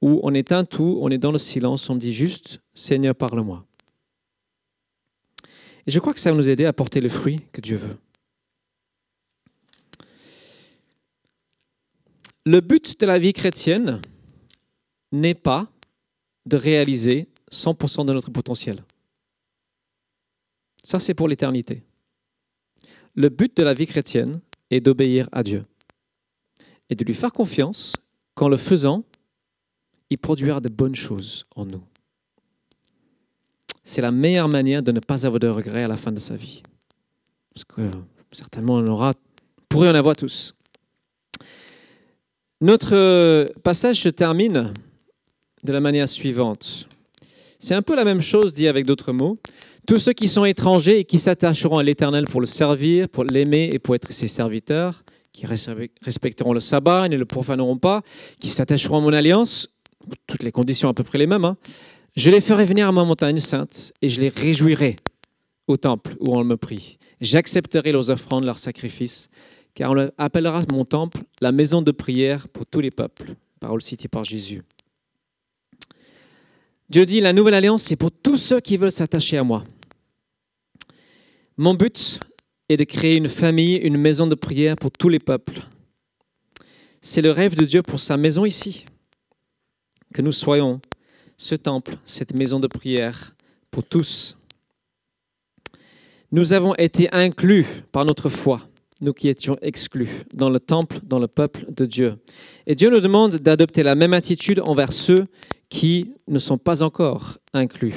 où 0.00 0.20
on 0.22 0.32
éteint 0.32 0.64
tout, 0.64 0.98
on 1.02 1.10
est 1.10 1.18
dans 1.18 1.32
le 1.32 1.38
silence, 1.38 1.90
on 1.90 1.96
dit 1.96 2.12
juste, 2.12 2.60
Seigneur, 2.72 3.16
parle-moi. 3.16 3.64
Et 5.88 5.90
je 5.90 5.98
crois 5.98 6.12
que 6.12 6.20
ça 6.20 6.30
va 6.30 6.36
nous 6.36 6.48
aider 6.48 6.66
à 6.66 6.72
porter 6.72 7.00
le 7.00 7.08
fruit 7.08 7.40
que 7.52 7.60
Dieu 7.60 7.76
veut. 7.76 7.96
Le 12.46 12.60
but 12.60 13.00
de 13.00 13.06
la 13.06 13.18
vie 13.18 13.32
chrétienne 13.32 14.00
n'est 15.10 15.34
pas 15.34 15.66
de 16.46 16.56
réaliser 16.56 17.26
100% 17.50 18.06
de 18.06 18.12
notre 18.12 18.30
potentiel. 18.30 18.84
Ça, 20.82 20.98
c'est 20.98 21.14
pour 21.14 21.28
l'éternité. 21.28 21.82
Le 23.14 23.28
but 23.28 23.56
de 23.56 23.62
la 23.62 23.74
vie 23.74 23.86
chrétienne 23.86 24.40
est 24.70 24.80
d'obéir 24.80 25.28
à 25.32 25.42
Dieu 25.42 25.64
et 26.90 26.94
de 26.94 27.04
lui 27.04 27.14
faire 27.14 27.32
confiance 27.32 27.94
qu'en 28.34 28.48
le 28.48 28.56
faisant, 28.56 29.04
il 30.10 30.18
produira 30.18 30.60
de 30.60 30.68
bonnes 30.68 30.94
choses 30.94 31.46
en 31.54 31.66
nous. 31.66 31.82
C'est 33.84 34.02
la 34.02 34.12
meilleure 34.12 34.48
manière 34.48 34.82
de 34.82 34.92
ne 34.92 35.00
pas 35.00 35.26
avoir 35.26 35.40
de 35.40 35.48
regrets 35.48 35.82
à 35.82 35.88
la 35.88 35.96
fin 35.96 36.12
de 36.12 36.20
sa 36.20 36.36
vie. 36.36 36.62
Parce 37.54 37.64
que 37.64 37.82
certainement 38.32 38.74
on 38.74 38.86
aura, 38.86 39.14
pourrait 39.68 39.88
en 39.88 39.94
avoir 39.94 40.16
tous. 40.16 40.54
Notre 42.60 42.94
euh, 42.94 43.46
passage 43.62 44.00
se 44.00 44.08
termine 44.08 44.72
de 45.62 45.72
la 45.72 45.80
manière 45.80 46.08
suivante. 46.08 46.88
C'est 47.58 47.74
un 47.74 47.82
peu 47.82 47.96
la 47.96 48.04
même 48.04 48.20
chose 48.20 48.52
dit 48.52 48.68
avec 48.68 48.86
d'autres 48.86 49.12
mots. 49.12 49.38
Tous 49.88 49.96
ceux 49.96 50.12
qui 50.12 50.28
sont 50.28 50.44
étrangers 50.44 50.98
et 50.98 51.04
qui 51.06 51.18
s'attacheront 51.18 51.78
à 51.78 51.82
l'Éternel 51.82 52.26
pour 52.26 52.42
le 52.42 52.46
servir, 52.46 53.08
pour 53.08 53.24
l'aimer 53.24 53.70
et 53.72 53.78
pour 53.78 53.94
être 53.94 54.12
ses 54.12 54.26
serviteurs, 54.26 55.02
qui 55.32 55.46
respecteront 55.46 56.52
le 56.52 56.60
sabbat 56.60 57.06
et 57.06 57.08
ne 57.08 57.16
le 57.16 57.24
profaneront 57.24 57.78
pas, 57.78 58.02
qui 58.38 58.50
s'attacheront 58.50 58.98
à 58.98 59.00
mon 59.00 59.14
alliance, 59.14 59.70
toutes 60.26 60.42
les 60.42 60.52
conditions 60.52 60.90
à 60.90 60.92
peu 60.92 61.04
près 61.04 61.16
les 61.16 61.26
mêmes, 61.26 61.46
hein, 61.46 61.56
je 62.16 62.30
les 62.30 62.42
ferai 62.42 62.66
venir 62.66 62.86
à 62.86 62.92
ma 62.92 63.02
montagne 63.02 63.40
sainte 63.40 63.94
et 64.02 64.10
je 64.10 64.20
les 64.20 64.28
réjouirai 64.28 64.96
au 65.68 65.78
temple 65.78 66.16
où 66.20 66.36
on 66.36 66.44
me 66.44 66.58
prie. 66.58 66.98
J'accepterai 67.22 67.90
leurs 67.90 68.10
offrandes, 68.10 68.44
leurs 68.44 68.58
sacrifices 68.58 69.30
car 69.74 69.92
on 69.92 70.10
appellera 70.18 70.60
mon 70.70 70.84
temple 70.84 71.22
la 71.40 71.50
maison 71.50 71.80
de 71.80 71.92
prière 71.92 72.46
pour 72.48 72.66
tous 72.66 72.80
les 72.80 72.90
peuples. 72.90 73.36
Parole 73.58 73.80
citée 73.80 74.08
par 74.08 74.24
Jésus. 74.24 74.62
Dieu 76.90 77.06
dit, 77.06 77.20
la 77.20 77.32
nouvelle 77.32 77.54
alliance, 77.54 77.84
c'est 77.84 77.96
pour 77.96 78.10
tous 78.10 78.36
ceux 78.36 78.60
qui 78.60 78.76
veulent 78.76 78.92
s'attacher 78.92 79.38
à 79.38 79.44
moi. 79.44 79.64
Mon 81.60 81.74
but 81.74 82.20
est 82.68 82.76
de 82.76 82.84
créer 82.84 83.16
une 83.16 83.28
famille, 83.28 83.74
une 83.74 83.96
maison 83.96 84.28
de 84.28 84.36
prière 84.36 84.76
pour 84.76 84.92
tous 84.92 85.08
les 85.08 85.18
peuples. 85.18 85.60
C'est 87.00 87.20
le 87.20 87.32
rêve 87.32 87.56
de 87.56 87.64
Dieu 87.64 87.82
pour 87.82 87.98
sa 87.98 88.16
maison 88.16 88.44
ici. 88.44 88.84
Que 90.14 90.22
nous 90.22 90.30
soyons 90.30 90.80
ce 91.36 91.56
temple, 91.56 91.98
cette 92.06 92.32
maison 92.32 92.60
de 92.60 92.68
prière 92.68 93.34
pour 93.72 93.82
tous. 93.82 94.38
Nous 96.30 96.52
avons 96.52 96.74
été 96.76 97.12
inclus 97.12 97.66
par 97.90 98.04
notre 98.04 98.28
foi 98.28 98.62
nous 99.00 99.12
qui 99.12 99.28
étions 99.28 99.56
exclus, 99.62 100.24
dans 100.34 100.50
le 100.50 100.60
temple, 100.60 101.00
dans 101.04 101.18
le 101.18 101.28
peuple 101.28 101.66
de 101.72 101.86
Dieu. 101.86 102.16
Et 102.66 102.74
Dieu 102.74 102.88
nous 102.90 103.00
demande 103.00 103.36
d'adopter 103.36 103.82
la 103.82 103.94
même 103.94 104.12
attitude 104.12 104.60
envers 104.64 104.92
ceux 104.92 105.24
qui 105.68 106.12
ne 106.26 106.38
sont 106.38 106.58
pas 106.58 106.82
encore 106.82 107.38
inclus, 107.52 107.94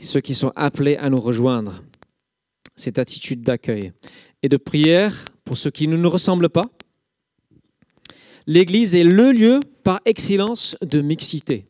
ceux 0.00 0.20
qui 0.20 0.34
sont 0.34 0.52
appelés 0.56 0.96
à 0.96 1.10
nous 1.10 1.20
rejoindre. 1.20 1.82
Cette 2.76 2.98
attitude 2.98 3.42
d'accueil 3.42 3.92
et 4.42 4.48
de 4.48 4.56
prière 4.56 5.24
pour 5.44 5.56
ceux 5.56 5.70
qui 5.70 5.88
ne 5.88 5.96
nous 5.96 6.10
ressemblent 6.10 6.50
pas. 6.50 6.64
L'Église 8.46 8.94
est 8.94 9.04
le 9.04 9.32
lieu 9.32 9.60
par 9.82 10.00
excellence 10.04 10.76
de 10.82 11.00
mixité. 11.00 11.66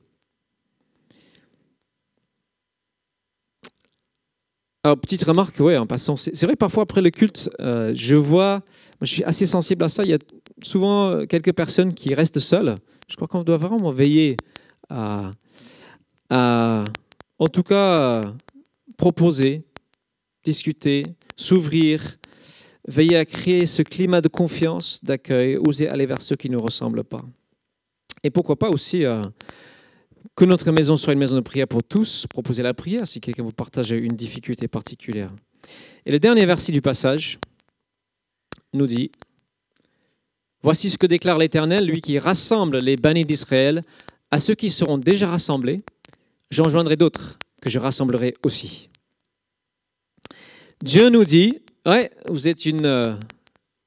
Alors, 4.87 4.99
petite 4.99 5.25
remarque, 5.25 5.59
ouais, 5.59 5.77
en 5.77 5.87
passant, 5.87 6.17
c'est 6.17 6.45
vrai 6.45 6.55
parfois 6.55 6.85
après 6.85 7.03
le 7.03 7.11
culte, 7.11 7.51
euh, 7.59 7.93
je 7.97 8.15
vois, 8.15 8.63
je 9.01 9.07
suis 9.07 9.25
assez 9.25 9.45
sensible 9.45 9.83
à 9.83 9.89
ça, 9.89 10.05
il 10.05 10.11
y 10.11 10.15
a 10.15 10.19
souvent 10.63 11.09
euh, 11.09 11.27
quelques 11.27 11.53
personnes 11.53 11.93
qui 11.93 12.15
restent 12.15 12.39
seules. 12.39 12.77
Je 13.09 13.17
crois 13.17 13.27
qu'on 13.27 13.43
doit 13.43 13.57
vraiment 13.57 13.91
veiller 13.91 14.37
à, 14.89 15.33
en 16.31 17.49
tout 17.49 17.65
cas, 17.65 18.21
proposer, 18.97 19.65
discuter, 20.47 21.03
s'ouvrir, 21.37 22.19
veiller 22.89 23.17
à 23.17 23.25
créer 23.25 23.67
ce 23.67 23.83
climat 23.83 24.21
de 24.21 24.29
confiance, 24.29 25.01
d'accueil, 25.03 25.57
oser 25.57 25.89
aller 25.89 26.07
vers 26.07 26.23
ceux 26.23 26.37
qui 26.37 26.49
ne 26.49 26.57
ressemblent 26.57 27.05
pas. 27.05 27.25
Et 28.23 28.31
pourquoi 28.31 28.57
pas 28.57 28.71
aussi 28.71 29.05
euh, 29.05 29.23
que 30.37 30.45
notre 30.45 30.71
maison 30.71 30.97
soit 30.97 31.13
une 31.13 31.19
maison 31.19 31.37
de 31.37 31.41
prière 31.41 31.67
pour 31.67 31.83
tous, 31.83 32.27
proposer 32.29 32.63
la 32.63 32.75
prière 32.75 33.07
si 33.07 33.21
quelqu'un 33.21 33.43
vous 33.43 33.51
partage 33.51 33.91
une 33.91 34.17
difficulté 34.17 34.69
particulière. 34.69 35.31
Et 36.05 36.13
le 36.13 36.21
dernier 36.21 36.47
verset 36.47 36.73
du 36.73 36.81
passage 36.81 37.39
nous 38.73 38.87
dit, 38.87 39.11
Voici 40.63 40.91
ce 40.91 40.99
que 40.99 41.07
déclare 41.07 41.39
l'Éternel, 41.39 41.87
lui 41.87 42.01
qui 42.01 42.19
rassemble 42.19 42.79
les 42.79 42.97
bannis 42.97 43.25
d'Israël, 43.25 43.83
à 44.31 44.41
ceux 44.41 44.55
qui 44.55 44.71
seront 44.71 44.99
déjà 44.99 45.29
rassemblés, 45.29 45.83
j'en 46.51 46.69
joindrai 46.69 46.97
d'autres 46.97 47.39
que 47.61 47.71
je 47.71 47.79
rassemblerai 47.79 48.35
aussi. 48.45 48.89
Dieu 50.83 51.09
nous 51.09 51.25
dit, 51.25 51.61
ouais, 51.87 52.11
vous 52.29 52.49
êtes 52.49 52.67
une, 52.67 52.87
euh, 52.87 53.17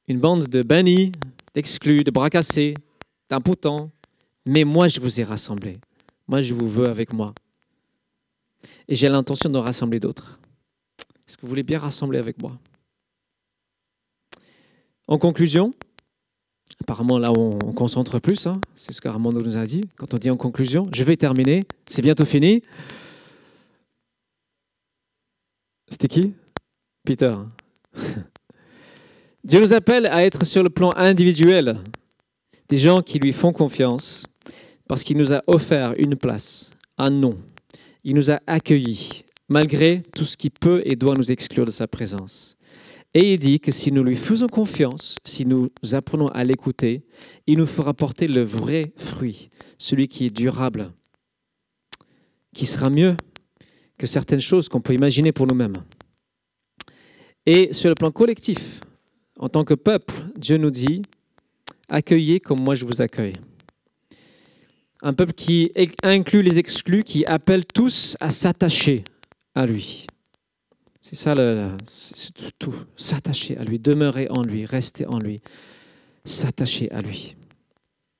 une 0.07 0.19
bande 0.19 0.47
de 0.47 0.63
bannis, 0.63 1.11
d'exclus, 1.53 2.03
de 2.03 2.11
bras 2.11 2.29
cassés, 2.29 2.73
mais 4.45 4.63
moi 4.63 4.87
je 4.87 4.99
vous 4.99 5.21
ai 5.21 5.23
rassemblés. 5.23 5.77
Moi, 6.27 6.41
je 6.41 6.53
vous 6.53 6.67
veux 6.67 6.87
avec 6.87 7.11
moi. 7.11 7.33
Et 8.87 8.95
j'ai 8.95 9.07
l'intention 9.07 9.49
de 9.49 9.57
rassembler 9.57 9.99
d'autres. 9.99 10.39
Est-ce 11.27 11.37
que 11.37 11.41
vous 11.41 11.47
voulez 11.47 11.63
bien 11.63 11.79
rassembler 11.79 12.19
avec 12.19 12.39
moi? 12.39 12.57
En 15.07 15.17
conclusion, 15.17 15.73
apparemment 16.81 17.17
là 17.17 17.31
on, 17.35 17.57
concentre 17.73 18.19
plus, 18.19 18.45
hein, 18.45 18.61
c'est 18.75 18.93
ce 18.93 19.01
qu'Armando 19.01 19.41
nous 19.41 19.57
a 19.57 19.65
dit. 19.65 19.81
Quand 19.95 20.13
on 20.13 20.17
dit 20.17 20.29
en 20.29 20.37
conclusion, 20.37 20.87
je 20.93 21.03
vais 21.03 21.17
terminer, 21.17 21.63
c'est 21.87 22.03
bientôt 22.03 22.25
fini. 22.25 22.61
C'était 25.89 26.07
qui? 26.07 26.33
Peter. 27.09 27.33
Dieu 29.43 29.59
nous 29.59 29.73
appelle 29.73 30.05
à 30.05 30.23
être 30.23 30.45
sur 30.45 30.61
le 30.61 30.69
plan 30.69 30.91
individuel 30.95 31.79
des 32.69 32.77
gens 32.77 33.01
qui 33.01 33.17
lui 33.17 33.33
font 33.33 33.51
confiance, 33.51 34.27
parce 34.87 35.03
qu'il 35.03 35.17
nous 35.17 35.33
a 35.33 35.41
offert 35.47 35.95
une 35.97 36.15
place, 36.15 36.69
un 36.99 37.09
nom. 37.09 37.35
Il 38.03 38.13
nous 38.13 38.29
a 38.29 38.41
accueillis, 38.45 39.23
malgré 39.47 40.03
tout 40.15 40.23
ce 40.23 40.37
qui 40.37 40.51
peut 40.51 40.81
et 40.83 40.95
doit 40.95 41.15
nous 41.15 41.31
exclure 41.31 41.65
de 41.65 41.71
sa 41.71 41.87
présence. 41.87 42.57
Et 43.15 43.33
il 43.33 43.39
dit 43.39 43.59
que 43.59 43.71
si 43.71 43.91
nous 43.91 44.03
lui 44.03 44.15
faisons 44.15 44.45
confiance, 44.45 45.15
si 45.23 45.47
nous 45.47 45.71
apprenons 45.93 46.27
à 46.27 46.43
l'écouter, 46.43 47.01
il 47.47 47.57
nous 47.57 47.65
fera 47.65 47.95
porter 47.95 48.27
le 48.27 48.43
vrai 48.43 48.93
fruit, 48.97 49.49
celui 49.79 50.07
qui 50.07 50.27
est 50.27 50.35
durable, 50.35 50.91
qui 52.53 52.67
sera 52.67 52.91
mieux 52.91 53.17
que 53.97 54.05
certaines 54.05 54.41
choses 54.41 54.69
qu'on 54.69 54.81
peut 54.81 54.93
imaginer 54.93 55.31
pour 55.31 55.47
nous-mêmes. 55.47 55.77
Et 57.51 57.73
sur 57.73 57.89
le 57.89 57.95
plan 57.95 58.11
collectif, 58.11 58.79
en 59.39 59.49
tant 59.49 59.63
que 59.63 59.73
peuple, 59.73 60.13
Dieu 60.37 60.57
nous 60.57 60.69
dit, 60.69 61.01
accueillez 61.87 62.39
comme 62.39 62.61
moi 62.61 62.75
je 62.75 62.85
vous 62.85 63.01
accueille. 63.01 63.33
Un 65.01 65.13
peuple 65.13 65.33
qui 65.33 65.71
inclut 66.03 66.43
les 66.43 66.59
exclus, 66.59 67.03
qui 67.03 67.25
appelle 67.25 67.65
tous 67.65 68.15
à 68.19 68.29
s'attacher 68.29 69.03
à 69.55 69.65
lui. 69.65 70.05
C'est 71.01 71.15
ça 71.15 71.33
le, 71.33 71.69
tout. 72.59 72.75
S'attacher 72.95 73.57
à 73.57 73.63
lui, 73.63 73.79
demeurer 73.79 74.27
en 74.29 74.43
lui, 74.43 74.63
rester 74.65 75.07
en 75.07 75.17
lui, 75.17 75.41
s'attacher 76.25 76.91
à 76.91 77.01
lui. 77.01 77.35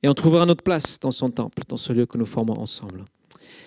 Et 0.02 0.10
on 0.10 0.16
trouvera 0.16 0.48
notre 0.48 0.64
place 0.64 1.00
dans 1.00 1.12
son 1.12 1.30
temple, 1.30 1.62
dans 1.68 1.78
ce 1.78 1.94
lieu 1.94 2.08
que 2.08 2.18
nous 2.18 2.26
formons 2.26 2.58
ensemble. 2.60 3.06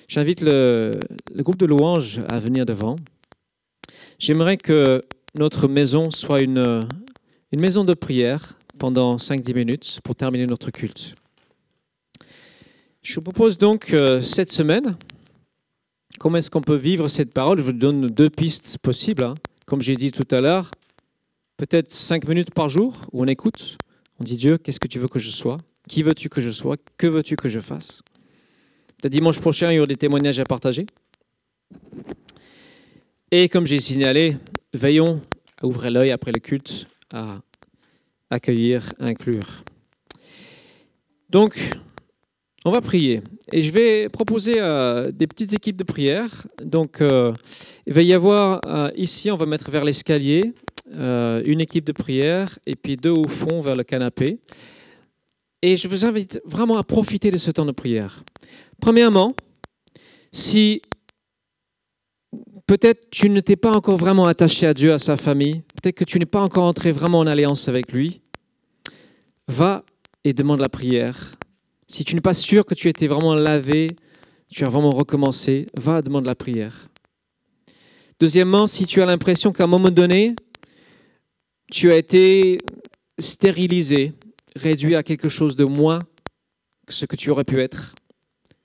J'invite 0.08 0.40
le, 0.40 0.90
le 1.32 1.42
groupe 1.44 1.58
de 1.58 1.66
louanges 1.66 2.18
à 2.28 2.40
venir 2.40 2.66
devant. 2.66 2.96
J'aimerais 4.18 4.56
que 4.56 5.04
notre 5.34 5.68
maison 5.68 6.10
soit 6.10 6.42
une, 6.42 6.80
une 7.52 7.60
maison 7.60 7.84
de 7.84 7.94
prière 7.94 8.56
pendant 8.78 9.16
5-10 9.16 9.54
minutes 9.54 10.00
pour 10.04 10.14
terminer 10.14 10.46
notre 10.46 10.70
culte. 10.70 11.14
Je 13.02 13.14
vous 13.16 13.22
propose 13.22 13.58
donc 13.58 13.92
euh, 13.92 14.22
cette 14.22 14.52
semaine, 14.52 14.96
comment 16.18 16.36
est-ce 16.36 16.50
qu'on 16.50 16.60
peut 16.60 16.76
vivre 16.76 17.08
cette 17.08 17.32
parole? 17.32 17.58
Je 17.58 17.62
vous 17.62 17.72
donne 17.72 18.06
deux 18.06 18.30
pistes 18.30 18.78
possibles. 18.78 19.24
Hein. 19.24 19.34
Comme 19.66 19.82
j'ai 19.82 19.96
dit 19.96 20.10
tout 20.10 20.26
à 20.30 20.38
l'heure, 20.38 20.70
peut-être 21.56 21.90
cinq 21.90 22.28
minutes 22.28 22.52
par 22.52 22.68
jour 22.68 22.92
où 23.12 23.22
on 23.22 23.26
écoute, 23.26 23.76
on 24.20 24.24
dit 24.24 24.36
Dieu, 24.36 24.58
qu'est-ce 24.58 24.80
que 24.80 24.88
tu 24.88 24.98
veux 24.98 25.08
que 25.08 25.18
je 25.18 25.30
sois? 25.30 25.58
Qui 25.88 26.02
veux-tu 26.02 26.28
que 26.28 26.40
je 26.40 26.50
sois? 26.50 26.76
Que 26.96 27.08
veux-tu 27.08 27.36
que 27.36 27.48
je 27.48 27.58
fasse? 27.58 28.02
Peut-être 29.00 29.12
dimanche 29.12 29.40
prochain, 29.40 29.68
il 29.70 29.76
y 29.76 29.78
aura 29.78 29.86
des 29.86 29.96
témoignages 29.96 30.38
à 30.38 30.44
partager. 30.44 30.86
Et 33.32 33.48
comme 33.48 33.66
j'ai 33.66 33.80
signalé, 33.80 34.36
veillons 34.72 35.20
à 35.60 35.66
ouvrir 35.66 35.90
l'œil 35.90 36.10
après 36.10 36.32
le 36.32 36.38
culte, 36.38 36.86
à 37.12 37.40
accueillir, 38.30 38.92
inclure. 38.98 39.64
Donc, 41.30 41.56
on 42.64 42.70
va 42.70 42.80
prier 42.80 43.20
et 43.50 43.62
je 43.62 43.70
vais 43.70 44.08
proposer 44.08 44.54
euh, 44.58 45.10
des 45.10 45.26
petites 45.26 45.52
équipes 45.52 45.76
de 45.76 45.84
prière. 45.84 46.46
Donc, 46.62 47.00
euh, 47.00 47.32
il 47.86 47.92
va 47.92 48.02
y 48.02 48.12
avoir 48.12 48.60
euh, 48.66 48.90
ici, 48.96 49.30
on 49.30 49.36
va 49.36 49.46
mettre 49.46 49.70
vers 49.70 49.84
l'escalier 49.84 50.52
une 50.94 51.60
équipe 51.60 51.84
de 51.84 51.92
prière 51.92 52.58
et 52.66 52.76
puis 52.76 52.98
deux 52.98 53.12
au 53.12 53.26
fond 53.26 53.62
vers 53.62 53.76
le 53.76 53.82
canapé. 53.82 54.40
Et 55.62 55.76
je 55.76 55.88
vous 55.88 56.04
invite 56.04 56.42
vraiment 56.44 56.76
à 56.76 56.84
profiter 56.84 57.30
de 57.30 57.38
ce 57.38 57.50
temps 57.50 57.64
de 57.64 57.72
prière. 57.72 58.22
Premièrement, 58.78 59.32
si 60.32 60.82
peut-être 62.72 63.10
tu 63.10 63.28
ne 63.28 63.40
t'es 63.40 63.56
pas 63.56 63.72
encore 63.72 63.98
vraiment 63.98 64.24
attaché 64.24 64.66
à 64.66 64.72
Dieu, 64.72 64.94
à 64.94 64.98
sa 64.98 65.18
famille, 65.18 65.60
peut-être 65.74 65.94
que 65.94 66.04
tu 66.04 66.18
n'es 66.18 66.24
pas 66.24 66.40
encore 66.40 66.64
entré 66.64 66.90
vraiment 66.90 67.18
en 67.18 67.26
alliance 67.26 67.68
avec 67.68 67.92
lui, 67.92 68.22
va 69.46 69.84
et 70.24 70.32
demande 70.32 70.58
la 70.58 70.70
prière. 70.70 71.32
Si 71.86 72.02
tu 72.02 72.14
n'es 72.14 72.22
pas 72.22 72.32
sûr 72.32 72.64
que 72.64 72.74
tu 72.74 72.88
étais 72.88 73.08
vraiment 73.08 73.34
lavé, 73.34 73.88
tu 74.48 74.64
as 74.64 74.70
vraiment 74.70 74.88
recommencé, 74.88 75.66
va 75.78 76.00
demander 76.00 76.28
la 76.28 76.34
prière. 76.34 76.88
Deuxièmement, 78.18 78.66
si 78.66 78.86
tu 78.86 79.02
as 79.02 79.04
l'impression 79.04 79.52
qu'à 79.52 79.64
un 79.64 79.66
moment 79.66 79.90
donné, 79.90 80.34
tu 81.70 81.92
as 81.92 81.98
été 81.98 82.56
stérilisé, 83.18 84.14
réduit 84.56 84.94
à 84.94 85.02
quelque 85.02 85.28
chose 85.28 85.56
de 85.56 85.66
moins 85.66 85.98
que 86.86 86.94
ce 86.94 87.04
que 87.04 87.16
tu 87.16 87.28
aurais 87.28 87.44
pu 87.44 87.60
être, 87.60 87.94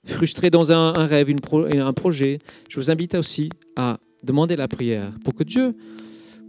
frustré 0.08 0.50
dans 0.50 0.72
un, 0.72 0.92
rêve, 0.92 1.34
un 1.74 1.92
projet, 1.92 2.38
je 2.68 2.80
vous 2.80 2.90
invite 2.90 3.14
aussi 3.14 3.48
à 3.76 3.98
demander 4.22 4.56
la 4.56 4.68
prière 4.68 5.12
pour 5.24 5.34
que 5.34 5.44
Dieu 5.44 5.74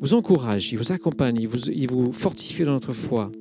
vous 0.01 0.14
encourage, 0.14 0.72
il 0.72 0.78
vous 0.78 0.91
accompagne, 0.91 1.45
vous, 1.45 1.70
il 1.70 1.89
vous 1.89 2.12
fortifie 2.12 2.64
dans 2.64 2.72
notre 2.72 2.93
foi. 2.93 3.32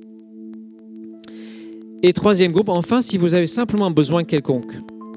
Et 2.03 2.13
troisième 2.13 2.51
groupe, 2.51 2.69
enfin, 2.69 3.01
si 3.01 3.17
vous 3.17 3.33
avez 3.33 3.47
simplement 3.47 3.91
besoin 3.91 4.23
quelconque, 4.23 4.71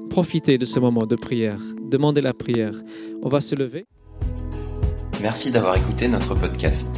profitez 0.09 0.57
de 0.57 0.65
ce 0.65 0.79
moment 0.79 1.05
de 1.05 1.15
prière, 1.15 1.59
demandez 1.89 2.21
la 2.21 2.33
prière. 2.33 2.73
On 3.23 3.29
va 3.29 3.41
se 3.41 3.55
lever. 3.55 3.85
Merci 5.21 5.51
d'avoir 5.51 5.77
écouté 5.77 6.07
notre 6.07 6.35
podcast. 6.35 6.95